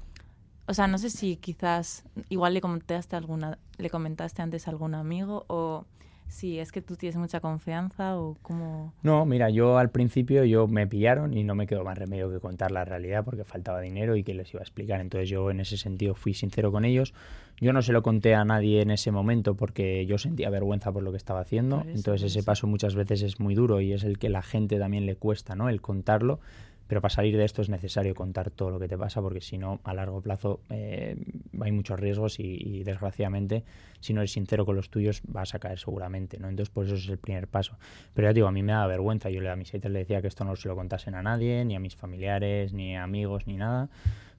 o 0.68 0.74
sea, 0.74 0.88
no 0.88 0.98
sé 0.98 1.10
si 1.10 1.36
quizás 1.36 2.06
igual 2.30 2.54
le 2.54 2.62
comentaste 2.62 3.16
alguna, 3.16 3.58
le 3.78 3.90
comentaste 3.90 4.42
antes 4.42 4.68
a 4.68 4.72
algún 4.72 4.96
amigo 4.96 5.44
o 5.48 5.86
Sí, 6.34 6.58
es 6.58 6.72
que 6.72 6.82
tú 6.82 6.96
tienes 6.96 7.16
mucha 7.16 7.40
confianza 7.42 8.18
o 8.18 8.38
cómo... 8.42 8.92
No, 9.04 9.24
mira, 9.24 9.52
yo 9.52 9.78
al 9.78 9.92
principio 9.92 10.44
yo 10.46 10.68
me 10.68 10.88
pillaron 10.88 11.38
y 11.38 11.44
no 11.44 11.54
me 11.54 11.68
quedó 11.68 11.84
más 11.84 11.96
remedio 11.96 12.32
que 12.32 12.40
contar 12.40 12.72
la 12.72 12.84
realidad 12.86 13.24
porque 13.24 13.44
faltaba 13.44 13.82
dinero 13.82 14.16
y 14.16 14.24
que 14.24 14.34
les 14.34 14.52
iba 14.52 14.62
a 14.62 14.64
explicar. 14.64 15.00
Entonces 15.00 15.30
yo 15.30 15.52
en 15.52 15.60
ese 15.60 15.78
sentido 15.78 16.16
fui 16.16 16.34
sincero 16.34 16.72
con 16.72 16.86
ellos. 16.86 17.14
Yo 17.62 17.72
no 17.72 17.84
se 17.84 17.94
lo 17.94 18.02
conté 18.02 18.34
a 18.34 18.44
nadie 18.46 18.82
en 18.82 18.90
ese 18.90 19.12
momento 19.12 19.56
porque 19.56 20.08
yo 20.08 20.18
sentía 20.18 20.50
vergüenza 20.50 20.92
por 20.92 21.04
lo 21.04 21.12
que 21.12 21.18
estaba 21.18 21.42
haciendo. 21.42 21.84
Entonces 21.86 22.36
ese 22.36 22.42
paso 22.42 22.66
muchas 22.66 22.96
veces 22.96 23.22
es 23.22 23.40
muy 23.40 23.54
duro 23.54 23.80
y 23.80 23.94
es 23.94 24.04
el 24.04 24.18
que 24.18 24.30
la 24.30 24.42
gente 24.42 24.80
también 24.80 25.06
le 25.06 25.16
cuesta, 25.16 25.56
¿no? 25.56 25.70
El 25.70 25.82
contarlo 25.82 26.40
pero 26.88 27.02
para 27.02 27.14
salir 27.14 27.38
de 27.38 27.46
esto 27.46 27.62
es 27.62 27.70
necesario 27.70 28.14
contar 28.14 28.52
todo 28.52 28.70
lo 28.70 28.80
que 28.80 28.88
te 28.88 28.98
pasa 28.98 29.22
porque 29.22 29.42
si 29.42 29.58
no, 29.58 29.80
a 29.84 29.94
largo 29.94 30.22
plazo 30.22 30.60
eh, 30.70 31.16
hay 31.62 31.72
muchos 31.72 32.00
riesgos 32.00 32.40
y, 32.40 32.84
desgraciadamente, 32.84 33.64
si 34.00 34.14
no 34.14 34.22
eres 34.22 34.32
sincero 34.32 34.66
con 34.66 34.76
los 34.76 34.90
tuyos, 34.90 35.22
vas 35.28 35.56
a 35.56 35.60
caer 35.60 35.80
seguramente. 35.80 36.40
¿no? 36.40 36.50
Entonces, 36.50 36.74
por 36.74 36.86
eso 36.86 36.96
es 36.96 37.08
el 37.08 37.18
primer 37.18 37.48
paso. 37.48 37.78
Pero 38.14 38.28
ya 38.28 38.34
digo, 38.34 38.48
a 38.48 38.52
mí 38.52 38.64
me 38.64 38.74
da 38.74 38.86
vergüenza. 38.86 39.30
Yo 39.30 39.50
a 39.50 39.56
mis 39.56 39.72
haters 39.72 39.94
le 39.94 40.00
decía 40.00 40.22
que 40.22 40.28
esto 40.28 40.44
no 40.44 40.56
se 40.56 40.68
lo 40.68 40.76
contasen 40.76 41.16
a 41.16 41.24
nadie, 41.24 41.64
ni 41.66 41.76
a 41.76 41.80
mis 41.80 41.96
familiares, 41.96 42.74
ni 42.74 42.98
amigos, 42.98 43.48
ni 43.48 43.58
nada. 43.58 43.90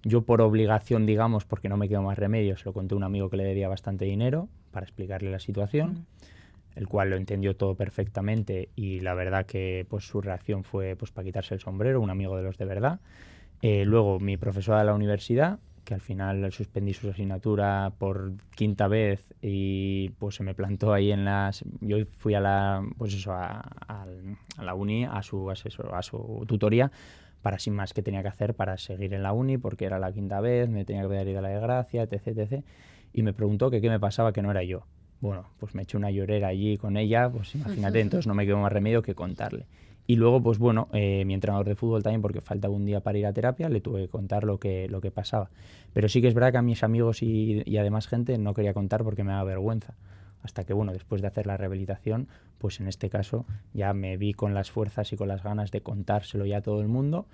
Yo 0.02 0.22
por 0.22 0.42
obligación, 0.42 1.06
digamos, 1.06 1.46
porque 1.46 1.70
no 1.70 1.78
me 1.78 1.88
quedo 1.88 2.02
más 2.02 2.18
remedio, 2.18 2.58
se 2.58 2.66
lo 2.66 2.74
conté 2.74 2.94
a 2.94 2.98
un 2.98 3.04
amigo 3.04 3.30
que 3.30 3.38
le 3.38 3.44
debía 3.44 3.68
bastante 3.68 4.04
dinero 4.04 4.48
para 4.70 4.84
explicarle 4.84 5.30
la 5.30 5.38
situación 5.38 6.06
el 6.76 6.88
cual 6.88 7.10
lo 7.10 7.16
entendió 7.16 7.56
todo 7.56 7.74
perfectamente 7.74 8.70
y 8.74 9.00
la 9.00 9.14
verdad 9.14 9.46
que 9.46 9.86
pues 9.88 10.06
su 10.06 10.20
reacción 10.20 10.64
fue 10.64 10.96
pues 10.96 11.10
para 11.12 11.24
quitarse 11.24 11.54
el 11.54 11.60
sombrero, 11.60 12.00
un 12.00 12.10
amigo 12.10 12.36
de 12.36 12.42
los 12.42 12.58
de 12.58 12.64
verdad. 12.64 13.00
Eh, 13.62 13.84
luego 13.84 14.20
mi 14.20 14.36
profesora 14.36 14.80
de 14.80 14.84
la 14.84 14.94
universidad, 14.94 15.58
que 15.84 15.94
al 15.94 16.00
final 16.00 16.50
suspendí 16.50 16.94
su 16.94 17.10
asignatura 17.10 17.92
por 17.98 18.32
quinta 18.54 18.88
vez 18.88 19.34
y 19.40 20.10
pues 20.18 20.34
se 20.34 20.42
me 20.42 20.54
plantó 20.54 20.92
ahí 20.92 21.12
en 21.12 21.24
las... 21.24 21.64
Yo 21.80 22.04
fui 22.06 22.34
a 22.34 22.40
la, 22.40 22.82
pues 22.96 23.14
eso, 23.14 23.32
a, 23.32 24.06
la 24.60 24.74
uni, 24.74 25.04
a 25.04 25.22
su 25.22 25.50
asesor, 25.50 25.94
a 25.94 26.02
su 26.02 26.44
tutoría, 26.48 26.90
para 27.42 27.58
sin 27.58 27.74
más 27.74 27.92
que 27.92 28.02
tenía 28.02 28.22
que 28.22 28.28
hacer 28.28 28.54
para 28.54 28.78
seguir 28.78 29.12
en 29.14 29.22
la 29.22 29.32
uni, 29.32 29.58
porque 29.58 29.84
era 29.84 29.98
la 29.98 30.12
quinta 30.12 30.40
vez, 30.40 30.68
me 30.68 30.84
tenía 30.84 31.02
que 31.02 31.08
pedir 31.08 31.36
a 31.36 31.42
la 31.42 31.48
de 31.48 31.60
gracia, 31.60 32.02
etc, 32.02 32.38
etc. 32.38 32.64
Y 33.12 33.22
me 33.22 33.32
preguntó 33.32 33.70
que 33.70 33.80
qué 33.80 33.90
me 33.90 34.00
pasaba, 34.00 34.32
que 34.32 34.42
no 34.42 34.50
era 34.50 34.62
yo. 34.62 34.86
Bueno, 35.20 35.46
pues 35.58 35.74
me 35.74 35.82
eché 35.82 35.96
una 35.96 36.10
llorera 36.10 36.48
allí 36.48 36.76
con 36.76 36.96
ella, 36.96 37.30
pues 37.30 37.54
imagínate, 37.54 38.00
entonces 38.00 38.26
no 38.26 38.34
me 38.34 38.44
quedó 38.44 38.58
más 38.58 38.72
remedio 38.72 39.02
que 39.02 39.14
contarle. 39.14 39.66
Y 40.06 40.16
luego, 40.16 40.42
pues 40.42 40.58
bueno, 40.58 40.88
eh, 40.92 41.24
mi 41.24 41.32
entrenador 41.32 41.66
de 41.66 41.76
fútbol 41.76 42.02
también, 42.02 42.20
porque 42.20 42.42
faltaba 42.42 42.74
un 42.74 42.84
día 42.84 43.00
para 43.00 43.16
ir 43.16 43.26
a 43.26 43.32
terapia, 43.32 43.70
le 43.70 43.80
tuve 43.80 44.02
que 44.02 44.08
contar 44.08 44.44
lo 44.44 44.58
que, 44.58 44.86
lo 44.88 45.00
que 45.00 45.10
pasaba. 45.10 45.48
Pero 45.94 46.08
sí 46.08 46.20
que 46.20 46.28
es 46.28 46.34
verdad 46.34 46.52
que 46.52 46.58
a 46.58 46.62
mis 46.62 46.82
amigos 46.82 47.22
y, 47.22 47.62
y 47.64 47.76
además 47.78 48.06
gente 48.06 48.36
no 48.36 48.52
quería 48.52 48.74
contar 48.74 49.02
porque 49.02 49.24
me 49.24 49.32
daba 49.32 49.44
vergüenza. 49.44 49.94
Hasta 50.42 50.64
que, 50.64 50.74
bueno, 50.74 50.92
después 50.92 51.22
de 51.22 51.28
hacer 51.28 51.46
la 51.46 51.56
rehabilitación, 51.56 52.28
pues 52.58 52.78
en 52.80 52.88
este 52.88 53.08
caso 53.08 53.46
ya 53.72 53.94
me 53.94 54.18
vi 54.18 54.34
con 54.34 54.52
las 54.52 54.70
fuerzas 54.70 55.10
y 55.14 55.16
con 55.16 55.26
las 55.26 55.42
ganas 55.42 55.70
de 55.70 55.80
contárselo 55.80 56.44
ya 56.44 56.58
a 56.58 56.62
todo 56.62 56.82
el 56.82 56.88
mundo 56.88 57.26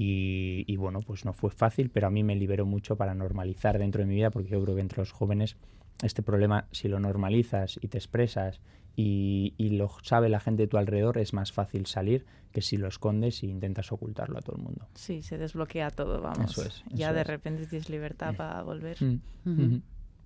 y, 0.00 0.76
bueno, 0.76 1.00
pues 1.00 1.24
no 1.24 1.32
fue 1.32 1.50
fácil, 1.50 1.90
pero 1.90 2.06
a 2.06 2.10
mí 2.10 2.22
me 2.22 2.36
liberó 2.36 2.64
mucho 2.64 2.94
para 2.94 3.14
normalizar 3.14 3.80
dentro 3.80 4.00
de 4.00 4.06
mi 4.06 4.14
vida, 4.14 4.30
porque 4.30 4.48
yo 4.48 4.62
creo 4.62 4.76
que 4.76 4.80
entre 4.80 4.98
los 4.98 5.10
jóvenes 5.10 5.56
este 6.02 6.22
problema, 6.22 6.66
si 6.72 6.88
lo 6.88 7.00
normalizas 7.00 7.78
y 7.82 7.88
te 7.88 7.98
expresas 7.98 8.60
y, 8.96 9.54
lo 9.58 9.90
sabe 10.02 10.28
la 10.28 10.40
gente 10.40 10.64
de 10.64 10.66
tu 10.66 10.76
alrededor, 10.76 11.18
es 11.18 11.32
más 11.32 11.52
fácil 11.52 11.86
salir 11.86 12.26
que 12.52 12.62
si 12.62 12.76
lo 12.76 12.88
escondes 12.88 13.44
y 13.44 13.48
intentas 13.48 13.92
ocultarlo 13.92 14.38
a 14.38 14.40
todo 14.40 14.56
el 14.56 14.62
mundo. 14.62 14.88
Sí, 14.94 15.22
se 15.22 15.38
desbloquea 15.38 15.90
todo, 15.90 16.20
vamos. 16.20 16.50
Eso 16.50 16.64
es. 16.64 16.82
ya 16.88 17.12
de 17.12 17.22
repente 17.22 17.66
tienes 17.66 17.90
libertad 17.90 18.34
para 18.34 18.62
volver. 18.62 18.96
Mm. 19.44 19.82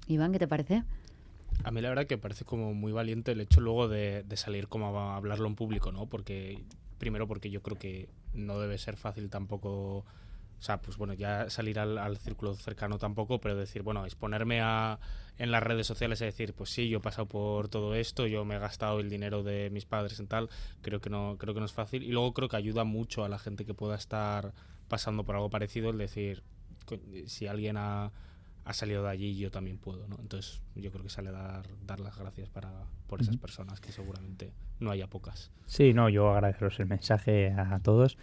Iván, 0.07 0.33
¿qué 0.33 0.39
te 0.39 0.49
parece? 0.49 0.85
A 1.65 1.71
mí 1.71 1.83
la 1.83 1.91
verdad 1.91 2.07
que 2.07 2.17
parece 2.17 2.45
como 2.45 2.73
muy 2.73 2.93
valiente 2.93 3.33
el 3.33 3.41
hecho 3.41 3.61
luego 3.61 3.89
de, 3.89 4.23
de 4.23 4.37
salir 4.37 4.69
como 4.69 4.99
a 4.99 5.17
hablarlo 5.17 5.47
en 5.47 5.55
público, 5.55 5.93
¿no? 5.93 6.07
Porque 6.07 6.65
primero 7.03 7.27
porque 7.27 7.51
yo 7.51 7.63
creo 7.63 7.77
que 7.77 8.09
no 8.33 8.61
debe 8.61 8.79
ser 8.79 8.97
fácil 8.97 9.29
tampoco, 9.29 10.07
o 10.63 10.65
sea, 10.65 10.81
pues 10.81 10.97
bueno, 10.97 11.13
ya 11.13 11.51
salir 11.51 11.81
al, 11.81 12.17
círculo 12.19 12.55
cercano 12.55 12.97
tampoco, 12.97 13.41
pero 13.41 13.57
decir, 13.57 13.83
bueno, 13.83 14.07
exponerme 14.07 14.61
a, 14.61 15.01
en 15.37 15.51
las 15.51 15.61
redes 15.61 15.89
sociales 15.89 16.21
y 16.21 16.27
decir, 16.27 16.55
pues 16.55 16.71
sí, 16.71 16.89
yo 16.89 16.99
he 16.99 17.01
pasado 17.01 17.27
por 17.27 17.69
todo 17.69 17.97
esto, 17.97 18.29
yo 18.29 18.45
me 18.45 18.55
he 18.55 18.59
gastado 18.61 19.01
el 19.01 19.11
dinero 19.11 19.43
de 19.43 19.71
mis 19.71 19.87
padres 19.87 20.21
en 20.21 20.29
tal, 20.29 20.51
creo 20.81 21.01
que 21.01 21.11
no, 21.11 21.35
creo 21.37 21.53
que 21.53 21.59
no 21.59 21.67
es 21.67 21.73
fácil. 21.73 22.05
Y 22.05 22.13
luego 22.13 22.33
creo 22.33 22.49
que 22.49 22.57
ayuda 22.57 22.85
mucho 22.85 23.25
a 23.25 23.29
la 23.29 23.41
gente 23.41 23.65
que 23.65 23.75
pueda 23.75 23.97
estar 23.97 24.53
pasando 24.87 25.25
por 25.25 25.35
algo 25.35 25.51
parecido 25.51 25.91
el 25.91 25.99
decir, 25.99 26.45
si 27.27 27.49
alguien 27.49 27.77
ha 27.77 28.13
ha 28.65 28.73
salido 28.73 29.03
de 29.03 29.11
allí 29.11 29.37
yo 29.37 29.51
también 29.51 29.79
puedo, 29.79 30.07
¿no? 30.07 30.17
Entonces 30.21 30.63
yo 30.75 30.91
creo 30.91 31.03
que 31.03 31.11
sale 31.11 31.31
a 31.31 31.33
dar, 31.33 31.67
dar 31.85 32.01
las 32.01 32.17
gracias 32.17 32.49
para, 32.49 32.71
por 33.09 33.21
esas 33.21 33.37
personas 33.37 33.81
que 33.81 33.93
seguramente 33.93 34.53
no 34.79 34.91
haya 34.91 35.09
pocas. 35.09 35.51
Sí, 35.67 35.93
no, 35.93 36.09
yo 36.09 36.31
agradeceros 36.31 36.79
el 36.81 36.87
mensaje 36.87 37.51
a, 37.51 37.79
todos. 37.81 38.19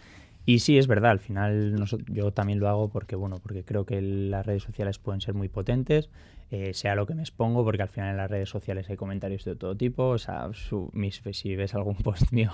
Y 0.46 0.60
sí, 0.60 0.78
es 0.78 0.86
verdad, 0.86 1.12
al 1.12 1.20
final 1.20 1.76
yo 2.08 2.32
también 2.32 2.60
lo 2.60 2.68
hago 2.68 2.88
porque, 2.88 3.14
bueno, 3.14 3.38
porque 3.42 3.62
creo 3.62 3.84
que 3.84 4.00
las 4.00 4.46
redes 4.46 4.62
sociales 4.62 4.98
pueden 4.98 5.20
ser 5.20 5.34
muy 5.34 5.48
potentes, 5.48 6.08
eh, 6.50 6.74
sea 6.74 6.96
lo 6.96 7.06
que 7.06 7.14
me 7.14 7.22
expongo, 7.22 7.62
porque 7.62 7.82
al 7.82 7.88
final 7.88 8.10
en 8.10 8.16
las 8.16 8.30
redes 8.30 8.48
sociales 8.48 8.88
hay 8.90 8.96
comentarios 8.96 9.44
de 9.44 9.54
todo 9.54 9.76
tipo, 9.76 10.08
o 10.08 10.18
sea, 10.18 10.50
mis, 10.92 11.22
si 11.32 11.54
ves 11.54 11.74
algún 11.74 11.94
post 12.02 12.32
mío 12.32 12.50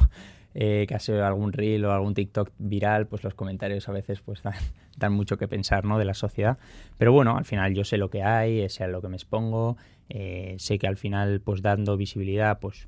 eh, 0.55 0.85
que 0.89 0.95
ha 0.95 0.99
sido 0.99 1.25
algún 1.25 1.53
reel 1.53 1.85
o 1.85 1.93
algún 1.93 2.13
TikTok 2.13 2.51
viral, 2.59 3.07
pues 3.07 3.23
los 3.25 3.35
comentarios 3.35 3.89
a 3.89 3.93
veces 3.93 4.21
pues 4.21 4.43
dan, 4.97 5.13
mucho 5.13 5.39
que 5.39 5.49
pensar 5.49 5.85
¿no? 5.85 5.99
de 5.99 6.05
la 6.05 6.15
sociedad. 6.15 6.59
Pero 6.99 7.13
bueno, 7.13 7.37
al 7.37 7.45
final 7.45 7.75
yo 7.75 7.85
sé 7.85 7.97
lo 7.97 8.11
que 8.11 8.23
hay, 8.23 8.61
eh, 8.61 8.69
sé 8.69 8.85
a 8.85 8.89
lo 8.89 9.01
que 9.01 9.09
me 9.09 9.17
expongo, 9.17 9.77
eh, 10.09 10.55
sé 10.59 10.79
que 10.79 10.87
al 10.87 10.97
final 10.97 11.41
pues 11.41 11.63
dando 11.63 11.97
visibilidad, 11.97 12.61
pues 12.61 12.87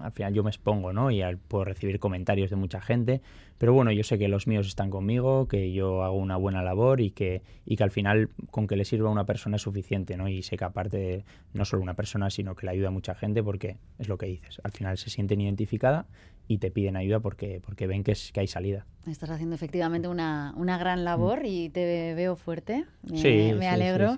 al 0.00 0.12
final 0.12 0.32
yo 0.32 0.42
me 0.42 0.50
expongo 0.50 0.92
¿no? 0.92 1.10
y 1.10 1.22
puedo 1.48 1.64
recibir 1.64 1.98
comentarios 1.98 2.50
de 2.50 2.56
mucha 2.56 2.80
gente. 2.80 3.20
Pero 3.58 3.72
bueno, 3.72 3.92
yo 3.92 4.02
sé 4.02 4.18
que 4.18 4.28
los 4.28 4.46
míos 4.46 4.66
están 4.66 4.90
conmigo, 4.90 5.46
que 5.46 5.72
yo 5.72 6.02
hago 6.02 6.16
una 6.16 6.36
buena 6.36 6.62
labor 6.62 7.00
y 7.00 7.10
que, 7.10 7.42
y 7.64 7.76
que 7.76 7.84
al 7.84 7.90
final 7.90 8.30
con 8.50 8.66
que 8.66 8.76
le 8.76 8.84
sirva 8.84 9.08
a 9.08 9.12
una 9.12 9.26
persona 9.26 9.56
es 9.56 9.62
suficiente, 9.62 10.16
¿no? 10.16 10.28
Y 10.28 10.42
sé 10.42 10.56
que 10.56 10.64
aparte 10.64 11.24
no 11.52 11.64
solo 11.64 11.82
una 11.82 11.94
persona, 11.94 12.30
sino 12.30 12.56
que 12.56 12.66
le 12.66 12.72
ayuda 12.72 12.88
a 12.88 12.90
mucha 12.90 13.14
gente 13.14 13.42
porque 13.42 13.76
es 13.98 14.08
lo 14.08 14.18
que 14.18 14.26
dices. 14.26 14.60
Al 14.64 14.72
final 14.72 14.98
se 14.98 15.08
sienten 15.08 15.40
identificada 15.40 16.06
y 16.48 16.58
te 16.58 16.70
piden 16.70 16.96
ayuda 16.96 17.20
porque, 17.20 17.60
porque 17.64 17.86
ven 17.86 18.02
que, 18.02 18.12
es, 18.12 18.32
que 18.32 18.40
hay 18.40 18.48
salida. 18.48 18.86
Estás 19.06 19.30
haciendo 19.30 19.54
efectivamente 19.54 20.08
una, 20.08 20.52
una 20.56 20.76
gran 20.76 21.04
labor 21.04 21.42
mm. 21.42 21.46
y 21.46 21.68
te 21.70 22.14
veo 22.14 22.36
fuerte. 22.36 22.84
Me, 23.02 23.18
sí, 23.18 23.52
me 23.56 23.68
alegro. 23.68 24.16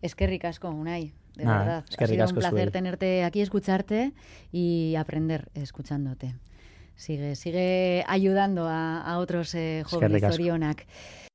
es 0.00 0.14
que 0.14 0.26
ricasco, 0.26 0.70
Unai, 0.70 1.12
de 1.36 1.44
verdad. 1.44 1.84
Es 1.88 1.96
que 1.96 2.04
ha 2.04 2.06
sido 2.06 2.26
un 2.26 2.34
placer 2.34 2.70
tenerte 2.70 3.24
aquí, 3.24 3.40
escucharte 3.40 4.12
y 4.52 4.94
aprender 4.96 5.48
escuchándote. 5.54 6.34
Sigue, 6.96 7.36
sigue 7.36 8.04
ayudando 8.08 8.66
a, 8.66 9.02
a 9.02 9.18
otros 9.18 9.54
eh, 9.54 9.82
jóvenes 9.84 10.22
Orionac. 10.22 10.86